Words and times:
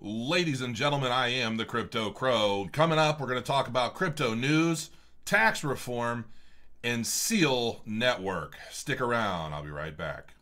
Ladies 0.00 0.60
and 0.60 0.76
gentlemen, 0.76 1.10
I 1.10 1.26
am 1.28 1.56
the 1.56 1.64
Crypto 1.64 2.10
Crow. 2.10 2.68
Coming 2.70 3.00
up, 3.00 3.20
we're 3.20 3.26
going 3.26 3.42
to 3.42 3.44
talk 3.44 3.66
about 3.66 3.96
crypto 3.96 4.32
news, 4.32 4.90
tax 5.24 5.64
reform, 5.64 6.26
and 6.84 7.04
Seal 7.04 7.82
Network. 7.84 8.54
Stick 8.70 9.00
around, 9.00 9.54
I'll 9.54 9.64
be 9.64 9.70
right 9.70 9.96
back. 9.96 10.34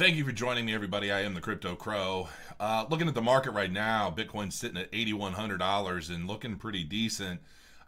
Thank 0.00 0.16
you 0.16 0.24
for 0.24 0.32
joining 0.32 0.64
me, 0.64 0.72
everybody. 0.72 1.12
I 1.12 1.20
am 1.20 1.34
the 1.34 1.42
Crypto 1.42 1.74
Crow. 1.74 2.30
Uh, 2.58 2.86
looking 2.88 3.06
at 3.06 3.12
the 3.12 3.20
market 3.20 3.50
right 3.50 3.70
now, 3.70 4.10
Bitcoin's 4.10 4.54
sitting 4.54 4.78
at 4.78 4.90
$8,100 4.92 6.08
and 6.08 6.26
looking 6.26 6.56
pretty 6.56 6.84
decent. 6.84 7.38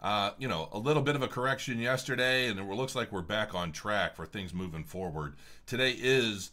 Uh, 0.02 0.32
you 0.38 0.46
know, 0.46 0.68
a 0.72 0.78
little 0.78 1.02
bit 1.02 1.16
of 1.16 1.22
a 1.22 1.26
correction 1.26 1.78
yesterday, 1.78 2.48
and 2.48 2.60
it 2.60 2.66
looks 2.66 2.94
like 2.94 3.10
we're 3.12 3.22
back 3.22 3.54
on 3.54 3.72
track 3.72 4.14
for 4.14 4.26
things 4.26 4.52
moving 4.52 4.84
forward. 4.84 5.36
Today 5.64 5.96
is 5.98 6.50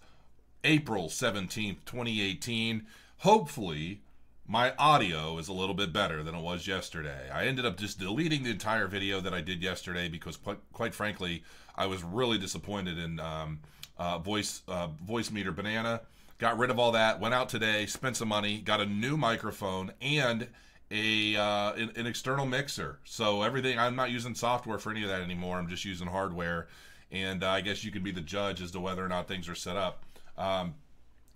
April 0.64 1.10
17th, 1.10 1.84
2018. 1.86 2.86
Hopefully, 3.18 4.00
my 4.48 4.74
audio 4.78 5.38
is 5.40 5.50
a 5.50 5.54
little 5.54 5.76
bit 5.76 5.92
better 5.92 6.24
than 6.24 6.36
it 6.36 6.42
was 6.42 6.68
yesterday. 6.68 7.30
I 7.34 7.48
ended 7.48 7.66
up 7.66 7.76
just 7.76 8.00
deleting 8.00 8.44
the 8.44 8.52
entire 8.52 8.88
video 8.88 9.20
that 9.20 9.34
I 9.34 9.42
did 9.42 9.62
yesterday 9.62 10.08
because, 10.08 10.38
quite, 10.38 10.60
quite 10.72 10.96
frankly, 10.96 11.44
I 11.76 11.86
was 11.86 12.02
really 12.02 12.38
disappointed 12.38 12.98
in 12.98 13.20
um, 13.20 13.60
uh, 14.00 14.18
voice 14.18 14.62
uh, 14.68 14.88
Voicemeeter 15.08 15.56
Banana. 15.56 16.02
Got 16.40 16.58
rid 16.58 16.70
of 16.70 16.80
all 16.80 16.94
that. 16.94 17.20
Went 17.20 17.34
out 17.34 17.50
today, 17.50 17.86
spent 17.86 18.16
some 18.16 18.30
money, 18.30 18.60
got 18.60 18.80
a 18.80 18.86
new 18.86 19.18
microphone 19.18 19.92
and 20.02 20.48
a 20.90 21.36
uh, 21.36 21.74
an, 21.74 21.92
an 21.96 22.08
external 22.08 22.46
mixer. 22.46 23.00
So 23.04 23.44
everything 23.44 23.78
I'm 23.78 23.96
not 23.96 24.10
using 24.10 24.34
software 24.34 24.80
for 24.80 24.92
any 24.92 25.04
of 25.04 25.10
that 25.10 25.22
anymore. 25.22 25.58
I'm 25.58 25.68
just 25.68 25.86
using 25.86 26.08
hardware, 26.08 26.68
and 27.12 27.44
I 27.44 27.62
guess 27.62 27.84
you 27.84 27.92
can 27.92 28.02
be 28.02 28.12
the 28.12 28.22
judge 28.22 28.62
as 28.62 28.72
to 28.72 28.80
whether 28.80 29.06
or 29.06 29.10
not 29.10 29.28
things 29.28 29.50
are 29.50 29.56
set 29.56 29.76
up. 29.76 30.04
Um, 30.38 30.76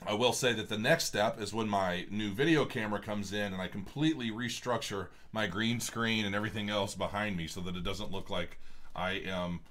I 0.06 0.14
will 0.14 0.34
say 0.34 0.53
that 0.53 0.69
the 0.69 0.78
next 0.78 1.06
step 1.06 1.39
is 1.41 1.53
when 1.53 1.69
my 1.69 2.06
new 2.09 2.31
video 2.31 2.66
camera 2.66 3.00
comes 3.00 3.31
in 3.31 3.53
and 3.53 3.61
I 3.61 3.67
completely 3.67 4.31
restructure 4.31 5.08
my 5.31 5.47
green 5.47 5.80
screen 5.80 6.25
and 6.25 6.36
everything 6.36 6.69
else 6.69 6.94
behind 6.94 7.38
me 7.38 7.47
so 7.47 7.61
that 7.61 7.75
it 7.75 7.84
doesn't 7.84 8.11
look 8.11 8.30
like 8.30 8.59
I 8.95 9.11
am 9.25 9.61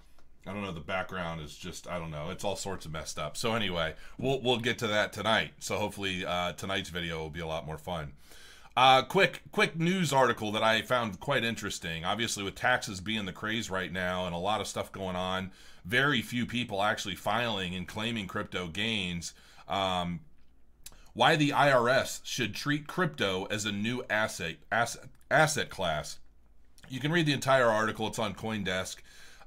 I 0.47 0.53
don't 0.53 0.63
know 0.63 0.73
the 0.73 0.81
background 0.81 1.41
is 1.41 1.57
just 1.57 1.89
I 1.89 1.99
don't 1.99 2.11
know 2.11 2.31
it's 2.31 2.45
all 2.45 2.57
sorts 2.57 2.85
of 2.87 2.93
messed 2.93 3.19
up. 3.19 3.37
So 3.37 3.55
anyway, 3.55 3.95
we'll 4.19 4.41
we'll 4.41 4.59
get 4.59 4.79
to 4.79 4.87
that 4.89 5.13
tonight. 5.13 5.53
So 5.59 5.77
hopefully 5.77 6.25
uh, 6.25 6.53
tonight's 6.53 6.91
video 6.91 7.19
will 7.19 7.31
be 7.31 7.41
a 7.41 7.47
lot 7.47 7.67
more 7.67 7.79
fun. 7.79 8.13
Uh, 8.77 9.03
quick 9.03 9.43
quick 9.53 9.79
news 9.79 10.13
article 10.13 10.51
that 10.53 10.63
I 10.63 10.83
found 10.83 11.21
quite 11.21 11.45
interesting. 11.45 12.05
Obviously, 12.05 12.43
with 12.43 12.55
taxes 12.55 13.01
being 13.01 13.27
the 13.27 13.33
craze 13.33 13.71
right 13.71 13.93
now 13.93 14.27
and 14.27 14.35
a 14.35 14.39
lot 14.39 14.61
of 14.61 14.67
stuff 14.67 14.91
going 14.91 15.17
on, 15.17 15.53
very 15.85 16.23
few 16.23 16.47
people 16.47 16.83
actually 16.83 17.15
filing 17.15 17.75
and 17.75 17.87
claiming 17.87 18.27
crypto 18.27 18.69
gains. 18.69 19.35
Um, 19.69 20.21
why 21.13 21.37
the 21.37 21.51
IRS 21.51 22.21
should 22.25 22.55
treat 22.55 22.87
crypto 22.87 23.45
as 23.51 23.67
a 23.67 23.73
new 23.73 24.03
asset 24.09 24.57
asset 24.71 25.05
asset 25.31 25.69
class. 25.69 26.19
You 26.89 26.99
can 26.99 27.13
read 27.13 27.27
the 27.27 27.33
entire 27.33 27.69
article. 27.69 28.07
It's 28.07 28.19
on 28.19 28.35
CoinDesk. 28.35 28.97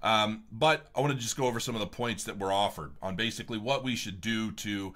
Um, 0.05 0.43
but 0.51 0.85
I 0.95 1.01
want 1.01 1.13
to 1.13 1.19
just 1.19 1.35
go 1.35 1.47
over 1.47 1.59
some 1.59 1.73
of 1.73 1.81
the 1.81 1.87
points 1.87 2.25
that 2.25 2.37
were 2.37 2.53
offered 2.53 2.91
on 3.01 3.15
basically 3.15 3.57
what 3.57 3.83
we 3.83 3.95
should 3.95 4.21
do 4.21 4.51
to 4.51 4.93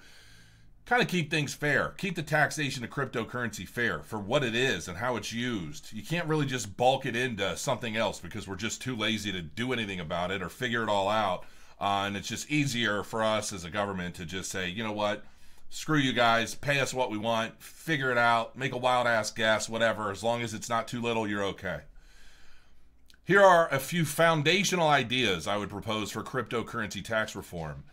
kind 0.85 1.01
of 1.01 1.07
keep 1.07 1.31
things 1.31 1.55
fair, 1.55 1.95
keep 1.97 2.15
the 2.15 2.21
taxation 2.21 2.83
of 2.83 2.91
cryptocurrency 2.91 3.67
fair 3.67 4.03
for 4.03 4.19
what 4.19 4.43
it 4.43 4.53
is 4.53 4.87
and 4.87 4.99
how 4.99 5.15
it's 5.15 5.33
used. 5.33 5.91
You 5.93 6.03
can't 6.03 6.27
really 6.27 6.45
just 6.45 6.77
bulk 6.77 7.07
it 7.07 7.15
into 7.15 7.57
something 7.57 7.97
else 7.97 8.19
because 8.19 8.47
we're 8.47 8.55
just 8.55 8.83
too 8.83 8.95
lazy 8.95 9.31
to 9.31 9.41
do 9.41 9.73
anything 9.73 9.99
about 9.99 10.29
it 10.29 10.43
or 10.43 10.49
figure 10.49 10.83
it 10.83 10.89
all 10.89 11.09
out. 11.09 11.43
Uh, 11.81 12.03
and 12.05 12.15
it's 12.15 12.27
just 12.27 12.51
easier 12.51 13.01
for 13.01 13.23
us 13.23 13.51
as 13.51 13.65
a 13.65 13.71
government 13.71 14.13
to 14.13 14.25
just 14.25 14.51
say, 14.51 14.69
you 14.69 14.83
know 14.83 14.91
what, 14.91 15.25
screw 15.71 15.97
you 15.97 16.13
guys, 16.13 16.53
pay 16.53 16.79
us 16.79 16.93
what 16.93 17.09
we 17.09 17.17
want, 17.17 17.59
figure 17.59 18.11
it 18.11 18.17
out, 18.19 18.55
make 18.55 18.73
a 18.73 18.77
wild 18.77 19.07
ass 19.07 19.31
guess, 19.31 19.67
whatever. 19.67 20.11
As 20.11 20.21
long 20.21 20.43
as 20.43 20.53
it's 20.53 20.69
not 20.69 20.87
too 20.87 21.01
little, 21.01 21.27
you're 21.27 21.45
okay. 21.45 21.79
Here 23.29 23.43
are 23.43 23.71
a 23.71 23.77
few 23.77 24.05
foundational 24.05 24.87
ideas 24.87 25.45
I 25.45 25.55
would 25.55 25.69
propose 25.69 26.09
for 26.09 26.23
cryptocurrency 26.23 27.05
tax 27.05 27.35
reform. 27.35 27.83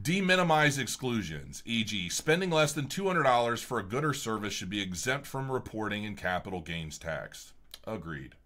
Deminimize 0.00 0.78
exclusions, 0.78 1.60
e.g., 1.66 2.08
spending 2.10 2.50
less 2.50 2.72
than 2.72 2.86
$200 2.86 3.64
for 3.64 3.80
a 3.80 3.82
good 3.82 4.04
or 4.04 4.14
service 4.14 4.52
should 4.52 4.70
be 4.70 4.80
exempt 4.80 5.26
from 5.26 5.50
reporting 5.50 6.06
and 6.06 6.16
capital 6.16 6.60
gains 6.60 6.98
tax. 6.98 7.52
Agreed. 7.84 8.36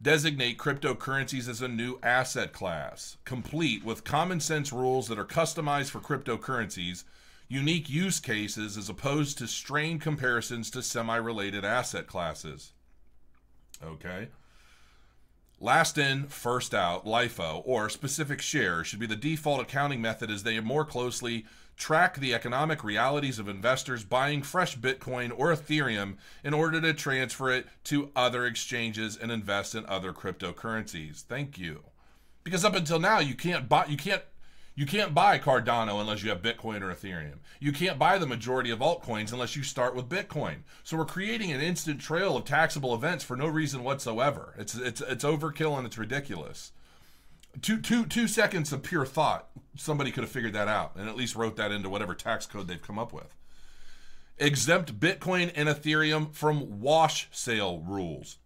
Designate 0.00 0.58
cryptocurrencies 0.58 1.48
as 1.48 1.60
a 1.60 1.66
new 1.66 1.98
asset 2.04 2.52
class, 2.52 3.16
complete 3.24 3.84
with 3.84 4.04
common 4.04 4.38
sense 4.38 4.72
rules 4.72 5.08
that 5.08 5.18
are 5.18 5.24
customized 5.24 5.90
for 5.90 5.98
cryptocurrencies, 5.98 7.02
unique 7.48 7.90
use 7.90 8.20
cases 8.20 8.76
as 8.76 8.88
opposed 8.88 9.38
to 9.38 9.48
strained 9.48 10.02
comparisons 10.02 10.70
to 10.70 10.84
semi 10.84 11.16
related 11.16 11.64
asset 11.64 12.06
classes. 12.06 12.74
Okay. 13.84 14.28
Last 15.62 15.96
in, 15.96 16.26
first 16.26 16.74
out, 16.74 17.06
LIFO, 17.06 17.62
or 17.64 17.88
specific 17.88 18.40
share, 18.40 18.82
should 18.82 18.98
be 18.98 19.06
the 19.06 19.14
default 19.14 19.60
accounting 19.60 20.02
method 20.02 20.28
as 20.28 20.42
they 20.42 20.58
more 20.58 20.84
closely 20.84 21.46
track 21.76 22.16
the 22.16 22.34
economic 22.34 22.82
realities 22.82 23.38
of 23.38 23.46
investors 23.46 24.02
buying 24.02 24.42
fresh 24.42 24.76
Bitcoin 24.76 25.30
or 25.36 25.52
Ethereum 25.52 26.16
in 26.42 26.52
order 26.52 26.80
to 26.80 26.92
transfer 26.92 27.48
it 27.48 27.68
to 27.84 28.10
other 28.16 28.44
exchanges 28.44 29.16
and 29.16 29.30
invest 29.30 29.76
in 29.76 29.86
other 29.86 30.12
cryptocurrencies. 30.12 31.22
Thank 31.22 31.58
you. 31.58 31.84
Because 32.42 32.64
up 32.64 32.74
until 32.74 32.98
now, 32.98 33.20
you 33.20 33.36
can't 33.36 33.68
buy, 33.68 33.86
you 33.86 33.96
can't 33.96 34.24
you 34.74 34.86
can't 34.86 35.12
buy 35.14 35.38
Cardano 35.38 36.00
unless 36.00 36.22
you 36.22 36.30
have 36.30 36.40
Bitcoin 36.40 36.80
or 36.80 36.92
Ethereum. 36.92 37.38
You 37.60 37.72
can't 37.72 37.98
buy 37.98 38.16
the 38.18 38.26
majority 38.26 38.70
of 38.70 38.78
altcoins 38.78 39.32
unless 39.32 39.54
you 39.54 39.62
start 39.62 39.94
with 39.94 40.08
Bitcoin. 40.08 40.62
So 40.82 40.96
we're 40.96 41.04
creating 41.04 41.52
an 41.52 41.60
instant 41.60 42.00
trail 42.00 42.36
of 42.36 42.44
taxable 42.44 42.94
events 42.94 43.22
for 43.22 43.36
no 43.36 43.46
reason 43.46 43.84
whatsoever. 43.84 44.54
It's 44.58 44.74
it's 44.74 45.02
it's 45.02 45.24
overkill 45.24 45.76
and 45.76 45.86
it's 45.86 45.98
ridiculous. 45.98 46.72
Two 47.60 47.78
two 47.78 48.06
two 48.06 48.26
seconds 48.26 48.72
of 48.72 48.82
pure 48.82 49.04
thought, 49.04 49.48
somebody 49.76 50.10
could 50.10 50.24
have 50.24 50.32
figured 50.32 50.54
that 50.54 50.68
out 50.68 50.96
and 50.96 51.08
at 51.08 51.16
least 51.16 51.36
wrote 51.36 51.56
that 51.56 51.70
into 51.70 51.90
whatever 51.90 52.14
tax 52.14 52.46
code 52.46 52.66
they've 52.66 52.80
come 52.80 52.98
up 52.98 53.12
with. 53.12 53.34
Exempt 54.38 54.98
Bitcoin 54.98 55.52
and 55.54 55.68
Ethereum 55.68 56.32
from 56.32 56.80
wash 56.80 57.28
sale 57.30 57.80
rules. 57.86 58.38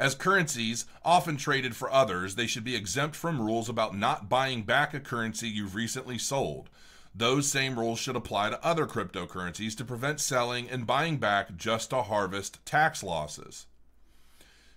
As 0.00 0.14
currencies 0.14 0.86
often 1.04 1.36
traded 1.36 1.76
for 1.76 1.92
others, 1.92 2.34
they 2.34 2.46
should 2.46 2.64
be 2.64 2.74
exempt 2.74 3.14
from 3.14 3.38
rules 3.38 3.68
about 3.68 3.94
not 3.94 4.30
buying 4.30 4.62
back 4.62 4.94
a 4.94 4.98
currency 4.98 5.46
you've 5.46 5.74
recently 5.74 6.16
sold. 6.16 6.70
Those 7.14 7.50
same 7.50 7.78
rules 7.78 7.98
should 7.98 8.16
apply 8.16 8.48
to 8.48 8.64
other 8.64 8.86
cryptocurrencies 8.86 9.76
to 9.76 9.84
prevent 9.84 10.18
selling 10.18 10.70
and 10.70 10.86
buying 10.86 11.18
back 11.18 11.54
just 11.54 11.90
to 11.90 12.00
harvest 12.00 12.64
tax 12.64 13.02
losses. 13.02 13.66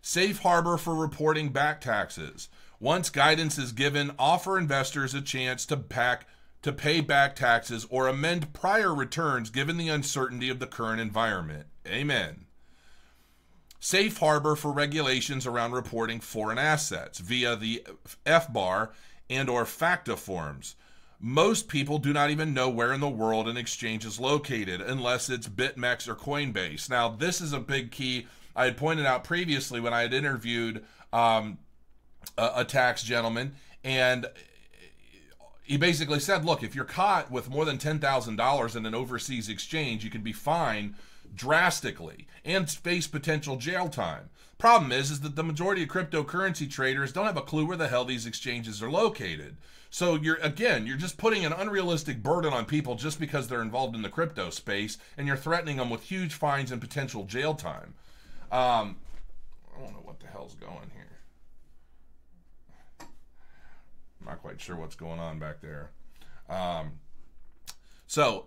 Safe 0.02 0.40
harbor 0.40 0.78
for 0.78 0.94
reporting 0.94 1.54
back 1.54 1.80
taxes. 1.80 2.50
Once 2.82 3.10
guidance 3.10 3.58
is 3.58 3.72
given, 3.72 4.12
offer 4.20 4.58
investors 4.58 5.14
a 5.14 5.22
chance 5.22 5.66
to 5.68 5.78
pack 5.78 6.28
to 6.64 6.74
pay 6.74 7.00
back 7.00 7.34
taxes 7.38 7.88
or 7.90 8.08
amend 8.08 8.52
prior 8.52 8.94
returns 8.94 9.50
given 9.50 9.78
the 9.78 9.88
uncertainty 9.88 10.50
of 10.50 10.60
the 10.60 10.68
current 10.68 11.00
environment. 11.00 11.68
Amen 11.88 12.46
safe 13.84 14.20
harbor 14.20 14.56
for 14.56 14.72
regulations 14.72 15.46
around 15.46 15.74
reporting 15.74 16.22
foreign 16.22 16.58
assets 16.58 17.20
via 17.20 17.54
the 17.54 17.86
FBAR 18.26 18.92
and 19.30 19.50
or 19.50 19.66
FATCA 19.66 20.18
forms. 20.18 20.78
Most 21.20 21.68
people 21.68 21.98
do 21.98 22.14
not 22.14 22.30
even 22.30 22.54
know 22.54 22.70
where 22.70 22.94
in 22.94 23.02
the 23.02 23.10
world 23.10 23.46
an 23.46 23.58
exchange 23.58 24.06
is 24.06 24.22
located 24.22 24.80
unless 24.80 25.30
it's 25.30 25.50
BitMEX 25.50 26.08
or 26.08 26.16
Coinbase. 26.16 26.90
Now, 26.90 27.10
this 27.10 27.42
is 27.42 27.52
a 27.52 27.60
big 27.60 27.92
key. 27.92 28.26
I 28.56 28.66
had 28.66 28.78
pointed 28.78 29.06
out 29.06 29.26
previously 29.26 29.82
when 29.82 29.94
I 29.94 30.04
had 30.04 30.14
interviewed 30.14 30.86
um, 31.12 31.58
a, 32.38 32.52
a 32.58 32.66
tax 32.66 33.04
gentleman, 33.04 33.56
and 33.84 34.28
he 35.62 35.76
basically 35.76 36.22
said, 36.22 36.46
look, 36.46 36.64
if 36.64 36.74
you're 36.74 36.86
caught 36.86 37.30
with 37.30 37.50
more 37.50 37.66
than 37.66 37.78
$10,000 37.78 38.76
in 38.78 38.86
an 38.86 38.96
overseas 38.96 39.50
exchange, 39.50 40.06
you 40.06 40.10
can 40.10 40.22
be 40.22 40.34
fined 40.34 40.96
drastically 41.36 42.28
and 42.46 42.70
face 42.70 43.08
potential 43.08 43.58
jail 43.58 43.90
time. 43.90 44.30
Problem 44.58 44.92
is, 44.92 45.12
is 45.12 45.22
that 45.22 45.36
the 45.36 45.44
majority 45.44 45.84
of 45.84 45.90
cryptocurrency 45.90 46.70
traders 46.70 47.12
don't 47.12 47.26
have 47.26 47.38
a 47.38 47.42
clue 47.42 47.66
where 47.66 47.78
the 47.78 47.88
hell 47.88 48.06
these 48.06 48.26
exchanges 48.26 48.82
are 48.82 48.92
located. 48.92 49.58
So 49.90 50.16
you're 50.16 50.38
again, 50.38 50.88
you're 50.88 50.98
just 50.98 51.18
putting 51.18 51.46
an 51.46 51.54
unrealistic 51.54 52.24
burden 52.24 52.54
on 52.54 52.66
people 52.66 52.96
just 52.96 53.20
because 53.20 53.48
they're 53.48 53.62
involved 53.62 53.96
in 53.96 54.02
the 54.02 54.10
crypto 54.10 54.50
space, 54.50 54.98
and 55.18 55.28
you're 55.28 55.38
threatening 55.38 55.78
them 55.78 55.90
with 55.90 56.02
huge 56.02 56.34
fines 56.34 56.72
and 56.72 56.82
potential 56.82 57.26
jail 57.26 57.54
time. 57.54 57.94
Um, 58.52 58.98
I 59.76 59.82
don't 59.82 59.94
know 59.94 60.02
what 60.04 60.20
the 60.20 60.28
hell's 60.28 60.56
going 60.56 60.92
here. 60.96 61.20
I'm 63.02 64.28
not 64.28 64.42
quite 64.42 64.62
sure 64.62 64.76
what's 64.76 64.96
going 64.96 65.20
on 65.20 65.38
back 65.38 65.62
there. 65.62 65.92
Um, 66.50 66.94
so, 68.08 68.46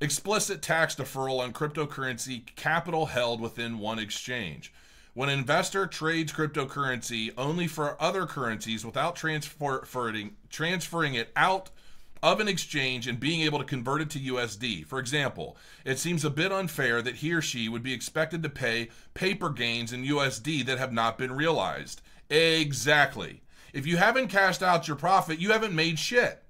explicit 0.00 0.62
tax 0.62 0.94
deferral 0.94 1.40
on 1.40 1.52
cryptocurrency 1.52 2.44
capital 2.54 3.06
held 3.06 3.40
within 3.40 3.78
one 3.78 3.98
exchange. 3.98 4.72
When 5.14 5.30
an 5.30 5.38
investor 5.38 5.86
trades 5.86 6.32
cryptocurrency 6.32 7.32
only 7.38 7.66
for 7.66 7.96
other 8.00 8.26
currencies 8.26 8.84
without 8.84 9.16
transferring 9.16 10.36
transferring 10.50 11.14
it 11.14 11.32
out 11.34 11.70
of 12.22 12.40
an 12.40 12.48
exchange 12.48 13.06
and 13.06 13.20
being 13.20 13.42
able 13.42 13.58
to 13.58 13.64
convert 13.64 14.00
it 14.00 14.10
to 14.10 14.18
USD. 14.18 14.84
For 14.86 14.98
example, 14.98 15.56
it 15.84 15.98
seems 15.98 16.24
a 16.24 16.30
bit 16.30 16.52
unfair 16.52 17.00
that 17.02 17.16
he 17.16 17.32
or 17.32 17.40
she 17.40 17.68
would 17.68 17.82
be 17.82 17.92
expected 17.92 18.42
to 18.42 18.48
pay 18.48 18.88
paper 19.14 19.50
gains 19.50 19.92
in 19.92 20.04
USD 20.04 20.66
that 20.66 20.78
have 20.78 20.92
not 20.92 21.18
been 21.18 21.32
realized. 21.32 22.02
Exactly. 22.28 23.42
If 23.72 23.86
you 23.86 23.98
haven't 23.98 24.28
cashed 24.28 24.62
out 24.62 24.88
your 24.88 24.96
profit, 24.96 25.38
you 25.38 25.52
haven't 25.52 25.74
made 25.74 25.98
shit. 25.98 26.42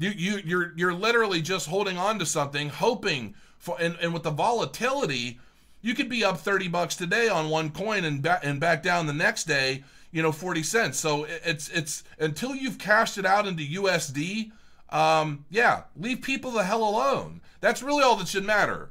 You 0.00 0.10
you 0.10 0.40
you're 0.44 0.72
you're 0.76 0.94
literally 0.94 1.42
just 1.42 1.68
holding 1.68 1.96
on 1.96 2.18
to 2.18 2.26
something, 2.26 2.70
hoping 2.70 3.34
for 3.58 3.76
and, 3.80 3.96
and 4.00 4.12
with 4.12 4.24
the 4.24 4.30
volatility 4.30 5.38
you 5.82 5.94
could 5.94 6.08
be 6.08 6.24
up 6.24 6.38
30 6.38 6.68
bucks 6.68 6.96
today 6.96 7.28
on 7.28 7.48
one 7.48 7.70
coin 7.70 8.04
and 8.04 8.22
back 8.22 8.44
and 8.44 8.60
back 8.60 8.82
down 8.82 9.06
the 9.06 9.12
next 9.12 9.44
day, 9.44 9.82
you 10.12 10.22
know, 10.22 10.32
40 10.32 10.62
cents. 10.62 10.98
So 10.98 11.26
it's 11.28 11.68
it's 11.68 12.04
until 12.18 12.54
you've 12.54 12.78
cashed 12.78 13.18
it 13.18 13.24
out 13.24 13.46
into 13.46 13.62
USD, 13.62 14.52
um, 14.90 15.44
yeah, 15.50 15.84
leave 15.96 16.20
people 16.22 16.50
the 16.50 16.64
hell 16.64 16.86
alone. 16.86 17.40
That's 17.60 17.82
really 17.82 18.02
all 18.02 18.16
that 18.16 18.28
should 18.28 18.44
matter. 18.44 18.90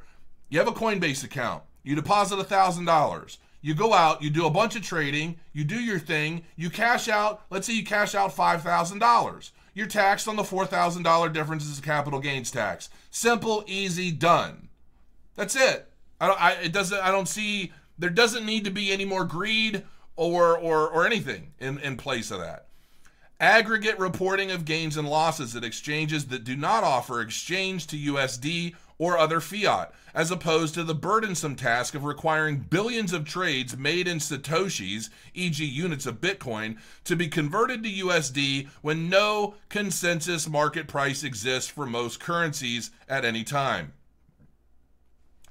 You 0.49 0.59
have 0.59 0.67
a 0.67 0.71
Coinbase 0.71 1.23
account. 1.23 1.63
You 1.83 1.95
deposit 1.95 2.39
a 2.39 2.43
thousand 2.43 2.85
dollars. 2.85 3.37
You 3.61 3.75
go 3.75 3.93
out, 3.93 4.21
you 4.21 4.29
do 4.29 4.45
a 4.45 4.49
bunch 4.49 4.77
of 4.77 4.83
trading, 4.83 5.37
you 5.51 5.65
do 5.65 5.75
your 5.75 5.99
thing, 5.99 6.43
you 6.55 6.69
cash 6.69 7.09
out. 7.09 7.41
Let's 7.49 7.67
say 7.67 7.73
you 7.73 7.83
cash 7.83 8.15
out 8.15 8.33
five 8.33 8.63
thousand 8.63 8.99
dollars. 8.99 9.51
You're 9.79 9.87
taxed 9.87 10.27
on 10.27 10.35
the 10.35 10.43
four 10.43 10.65
thousand 10.65 11.03
dollar 11.03 11.29
difference 11.29 11.63
as 11.63 11.79
a 11.79 11.81
capital 11.81 12.19
gains 12.19 12.51
tax. 12.51 12.89
Simple, 13.11 13.63
easy, 13.65 14.11
done. 14.11 14.67
That's 15.35 15.55
it. 15.55 15.89
I 16.19 16.27
don't. 16.27 16.41
I, 16.41 16.51
it 16.55 16.73
doesn't. 16.73 16.99
I 16.99 17.11
don't 17.11 17.29
see. 17.29 17.71
There 17.97 18.09
doesn't 18.09 18.45
need 18.45 18.65
to 18.65 18.71
be 18.71 18.91
any 18.91 19.05
more 19.05 19.23
greed 19.23 19.85
or 20.17 20.57
or 20.57 20.89
or 20.89 21.05
anything 21.05 21.53
in 21.59 21.79
in 21.79 21.95
place 21.95 22.29
of 22.29 22.41
that. 22.41 22.67
Aggregate 23.39 23.97
reporting 23.97 24.51
of 24.51 24.65
gains 24.65 24.97
and 24.97 25.07
losses 25.07 25.55
at 25.55 25.63
exchanges 25.63 26.25
that 26.25 26.43
do 26.43 26.57
not 26.57 26.83
offer 26.83 27.21
exchange 27.21 27.87
to 27.87 27.95
USD 27.95 28.75
or 28.99 29.17
other 29.17 29.39
fiat, 29.39 29.91
as 30.13 30.29
opposed 30.29 30.73
to 30.75 30.83
the 30.83 30.93
burdensome 30.93 31.55
task 31.55 31.95
of 31.95 32.03
requiring 32.03 32.57
billions 32.57 33.13
of 33.13 33.25
trades 33.25 33.77
made 33.77 34.07
in 34.07 34.19
Satoshis, 34.19 35.09
e.g., 35.33 35.65
units 35.65 36.05
of 36.05 36.21
Bitcoin, 36.21 36.77
to 37.05 37.15
be 37.15 37.27
converted 37.27 37.81
to 37.81 37.89
USD 37.89 38.67
when 38.81 39.09
no 39.09 39.55
consensus 39.69 40.47
market 40.47 40.87
price 40.87 41.23
exists 41.23 41.71
for 41.71 41.85
most 41.85 42.19
currencies 42.19 42.91
at 43.07 43.25
any 43.25 43.43
time. 43.43 43.93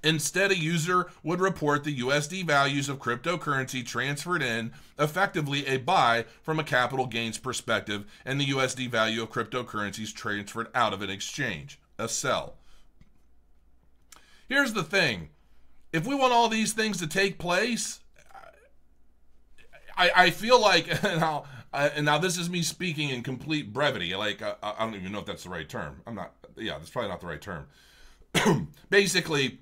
Instead, 0.04 0.52
a 0.52 0.56
user 0.56 1.08
would 1.24 1.40
report 1.40 1.82
the 1.82 2.00
USD 2.00 2.46
values 2.46 2.88
of 2.88 3.00
cryptocurrency 3.00 3.84
transferred 3.84 4.42
in, 4.42 4.72
effectively 4.98 5.66
a 5.66 5.78
buy 5.78 6.24
from 6.42 6.60
a 6.60 6.64
capital 6.64 7.06
gains 7.06 7.38
perspective, 7.38 8.04
and 8.24 8.40
the 8.40 8.46
USD 8.46 8.88
value 8.90 9.22
of 9.22 9.30
cryptocurrencies 9.32 10.14
transferred 10.14 10.68
out 10.72 10.92
of 10.92 11.02
an 11.02 11.10
exchange, 11.10 11.80
a 11.98 12.08
sell. 12.08 12.57
Here's 14.48 14.72
the 14.72 14.82
thing 14.82 15.30
if 15.92 16.06
we 16.06 16.14
want 16.14 16.32
all 16.32 16.48
these 16.48 16.72
things 16.72 16.98
to 16.98 17.06
take 17.06 17.38
place, 17.38 18.00
I, 19.96 20.10
I 20.14 20.30
feel 20.30 20.60
like 20.60 21.02
now, 21.02 21.44
and 21.72 22.04
now 22.04 22.18
this 22.18 22.38
is 22.38 22.48
me 22.50 22.62
speaking 22.62 23.10
in 23.10 23.22
complete 23.22 23.72
brevity. 23.72 24.14
Like 24.14 24.42
I, 24.42 24.54
I 24.62 24.84
don't 24.84 24.94
even 24.94 25.12
know 25.12 25.20
if 25.20 25.26
that's 25.26 25.44
the 25.44 25.50
right 25.50 25.68
term. 25.68 26.02
I'm 26.06 26.14
not. 26.14 26.32
Yeah, 26.56 26.78
that's 26.78 26.90
probably 26.90 27.10
not 27.10 27.20
the 27.20 27.26
right 27.26 27.40
term. 27.40 27.66
Basically, 28.90 29.58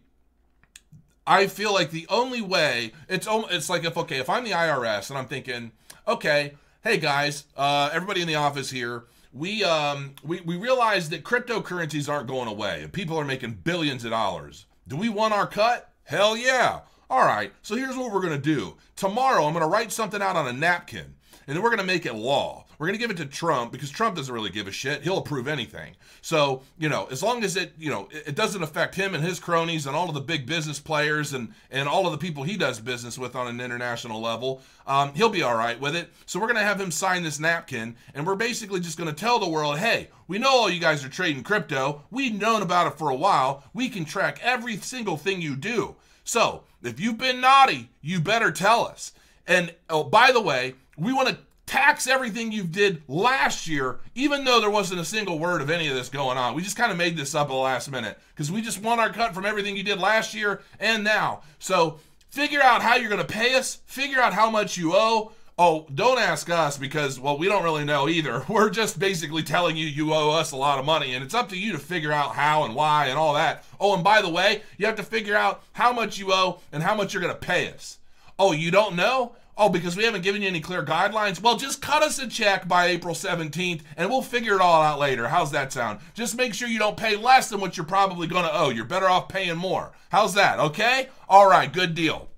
I 1.26 1.48
feel 1.48 1.72
like 1.72 1.90
the 1.90 2.06
only 2.08 2.40
way 2.40 2.92
it's 3.08 3.26
it's 3.30 3.68
like 3.68 3.84
if 3.84 3.96
okay 3.96 4.18
if 4.18 4.30
I'm 4.30 4.44
the 4.44 4.52
IRS 4.52 5.10
and 5.10 5.18
I'm 5.18 5.26
thinking 5.26 5.72
okay 6.06 6.54
hey 6.84 6.98
guys 6.98 7.44
uh, 7.56 7.90
everybody 7.92 8.20
in 8.20 8.28
the 8.28 8.36
office 8.36 8.70
here 8.70 9.04
we 9.32 9.64
um 9.64 10.14
we 10.22 10.40
we 10.42 10.56
realize 10.56 11.08
that 11.08 11.24
cryptocurrencies 11.24 12.08
aren't 12.08 12.28
going 12.28 12.48
away 12.48 12.82
and 12.84 12.92
people 12.92 13.18
are 13.18 13.24
making 13.24 13.54
billions 13.64 14.04
of 14.04 14.12
dollars 14.12 14.65
do 14.88 14.96
we 14.96 15.08
want 15.08 15.34
our 15.34 15.46
cut? 15.46 15.90
Hell 16.04 16.36
yeah. 16.36 16.80
All 17.10 17.24
right 17.24 17.52
so 17.62 17.74
here's 17.76 17.96
what 17.96 18.12
we're 18.12 18.22
gonna 18.22 18.38
do. 18.38 18.76
Tomorrow 18.94 19.44
I'm 19.44 19.52
gonna 19.52 19.68
write 19.68 19.92
something 19.92 20.22
out 20.22 20.36
on 20.36 20.46
a 20.46 20.52
napkin 20.52 21.15
and 21.46 21.56
then 21.56 21.62
we're 21.62 21.70
gonna 21.70 21.84
make 21.84 22.06
it 22.06 22.14
law 22.14 22.66
we're 22.78 22.86
going 22.86 22.98
to 22.98 23.00
give 23.00 23.10
it 23.10 23.16
to 23.18 23.26
Trump 23.26 23.72
because 23.72 23.90
Trump 23.90 24.16
doesn't 24.16 24.32
really 24.32 24.50
give 24.50 24.66
a 24.66 24.72
shit. 24.72 25.02
He'll 25.02 25.18
approve 25.18 25.48
anything. 25.48 25.94
So, 26.20 26.62
you 26.78 26.88
know, 26.88 27.08
as 27.10 27.22
long 27.22 27.42
as 27.42 27.56
it, 27.56 27.72
you 27.78 27.90
know, 27.90 28.08
it 28.10 28.34
doesn't 28.34 28.62
affect 28.62 28.94
him 28.94 29.14
and 29.14 29.24
his 29.24 29.40
cronies 29.40 29.86
and 29.86 29.96
all 29.96 30.08
of 30.08 30.14
the 30.14 30.20
big 30.20 30.46
business 30.46 30.78
players 30.78 31.32
and, 31.32 31.54
and 31.70 31.88
all 31.88 32.06
of 32.06 32.12
the 32.12 32.18
people 32.18 32.42
he 32.42 32.56
does 32.56 32.80
business 32.80 33.18
with 33.18 33.34
on 33.34 33.46
an 33.46 33.60
international 33.60 34.20
level, 34.20 34.60
um, 34.86 35.14
he'll 35.14 35.30
be 35.30 35.42
all 35.42 35.56
right 35.56 35.80
with 35.80 35.96
it. 35.96 36.10
So 36.26 36.38
we're 36.38 36.48
going 36.48 36.58
to 36.58 36.62
have 36.62 36.80
him 36.80 36.90
sign 36.90 37.22
this 37.22 37.40
napkin 37.40 37.96
and 38.14 38.26
we're 38.26 38.36
basically 38.36 38.80
just 38.80 38.98
going 38.98 39.08
to 39.08 39.16
tell 39.18 39.38
the 39.38 39.48
world, 39.48 39.78
hey, 39.78 40.10
we 40.28 40.38
know 40.38 40.50
all 40.50 40.70
you 40.70 40.80
guys 40.80 41.04
are 41.04 41.08
trading 41.08 41.42
crypto. 41.42 42.02
We've 42.10 42.38
known 42.38 42.60
about 42.60 42.88
it 42.88 42.98
for 42.98 43.08
a 43.08 43.16
while. 43.16 43.64
We 43.72 43.88
can 43.88 44.04
track 44.04 44.38
every 44.42 44.76
single 44.76 45.16
thing 45.16 45.40
you 45.40 45.56
do. 45.56 45.96
So 46.24 46.64
if 46.82 47.00
you've 47.00 47.18
been 47.18 47.40
naughty, 47.40 47.88
you 48.02 48.20
better 48.20 48.50
tell 48.50 48.86
us. 48.86 49.12
And 49.46 49.72
oh, 49.88 50.02
by 50.02 50.32
the 50.32 50.40
way, 50.40 50.74
we 50.96 51.12
want 51.12 51.28
to 51.28 51.38
tax 51.66 52.06
everything 52.06 52.52
you 52.52 52.62
did 52.62 53.02
last 53.08 53.66
year, 53.66 53.98
even 54.14 54.44
though 54.44 54.60
there 54.60 54.70
wasn't 54.70 55.00
a 55.00 55.04
single 55.04 55.38
word 55.38 55.60
of 55.60 55.68
any 55.68 55.88
of 55.88 55.94
this 55.94 56.08
going 56.08 56.38
on. 56.38 56.54
We 56.54 56.62
just 56.62 56.76
kind 56.76 56.92
of 56.92 56.98
made 56.98 57.16
this 57.16 57.34
up 57.34 57.48
at 57.48 57.48
the 57.48 57.54
last 57.54 57.90
minute 57.90 58.18
because 58.34 58.50
we 58.50 58.62
just 58.62 58.82
want 58.82 59.00
our 59.00 59.12
cut 59.12 59.34
from 59.34 59.44
everything 59.44 59.76
you 59.76 59.82
did 59.82 59.98
last 59.98 60.32
year 60.32 60.62
and 60.78 61.02
now. 61.02 61.42
So 61.58 61.98
figure 62.30 62.62
out 62.62 62.82
how 62.82 62.96
you're 62.96 63.10
going 63.10 63.26
to 63.26 63.32
pay 63.32 63.54
us, 63.54 63.80
figure 63.86 64.20
out 64.20 64.32
how 64.32 64.48
much 64.48 64.76
you 64.76 64.92
owe. 64.94 65.32
Oh, 65.58 65.86
don't 65.94 66.18
ask 66.18 66.50
us 66.50 66.76
because, 66.76 67.18
well, 67.18 67.38
we 67.38 67.46
don't 67.46 67.64
really 67.64 67.84
know 67.84 68.10
either. 68.10 68.44
We're 68.48 68.70
just 68.70 68.98
basically 68.98 69.42
telling 69.42 69.76
you 69.76 69.86
you 69.86 70.12
owe 70.12 70.30
us 70.30 70.52
a 70.52 70.56
lot 70.56 70.78
of 70.78 70.84
money, 70.84 71.14
and 71.14 71.24
it's 71.24 71.34
up 71.34 71.48
to 71.48 71.58
you 71.58 71.72
to 71.72 71.78
figure 71.78 72.12
out 72.12 72.34
how 72.34 72.64
and 72.64 72.74
why 72.74 73.06
and 73.06 73.18
all 73.18 73.32
that. 73.34 73.64
Oh, 73.80 73.94
and 73.94 74.04
by 74.04 74.20
the 74.20 74.28
way, 74.28 74.62
you 74.76 74.84
have 74.84 74.96
to 74.96 75.02
figure 75.02 75.34
out 75.34 75.62
how 75.72 75.94
much 75.94 76.18
you 76.18 76.30
owe 76.30 76.60
and 76.72 76.82
how 76.82 76.94
much 76.94 77.14
you're 77.14 77.22
going 77.22 77.34
to 77.34 77.40
pay 77.40 77.72
us. 77.72 77.98
Oh, 78.38 78.52
you 78.52 78.70
don't 78.70 78.96
know? 78.96 79.34
Oh, 79.58 79.70
because 79.70 79.96
we 79.96 80.04
haven't 80.04 80.22
given 80.22 80.42
you 80.42 80.48
any 80.48 80.60
clear 80.60 80.84
guidelines? 80.84 81.40
Well, 81.40 81.56
just 81.56 81.80
cut 81.80 82.02
us 82.02 82.18
a 82.18 82.28
check 82.28 82.68
by 82.68 82.86
April 82.86 83.14
17th 83.14 83.80
and 83.96 84.10
we'll 84.10 84.20
figure 84.20 84.54
it 84.54 84.60
all 84.60 84.82
out 84.82 84.98
later. 84.98 85.28
How's 85.28 85.50
that 85.52 85.72
sound? 85.72 86.00
Just 86.12 86.36
make 86.36 86.52
sure 86.52 86.68
you 86.68 86.78
don't 86.78 86.96
pay 86.96 87.16
less 87.16 87.48
than 87.48 87.60
what 87.60 87.76
you're 87.76 87.86
probably 87.86 88.26
going 88.26 88.44
to 88.44 88.54
owe. 88.54 88.68
You're 88.68 88.84
better 88.84 89.08
off 89.08 89.28
paying 89.28 89.56
more. 89.56 89.92
How's 90.10 90.34
that? 90.34 90.58
Okay? 90.58 91.08
All 91.26 91.48
right, 91.48 91.72
good 91.72 91.94
deal. 91.94 92.28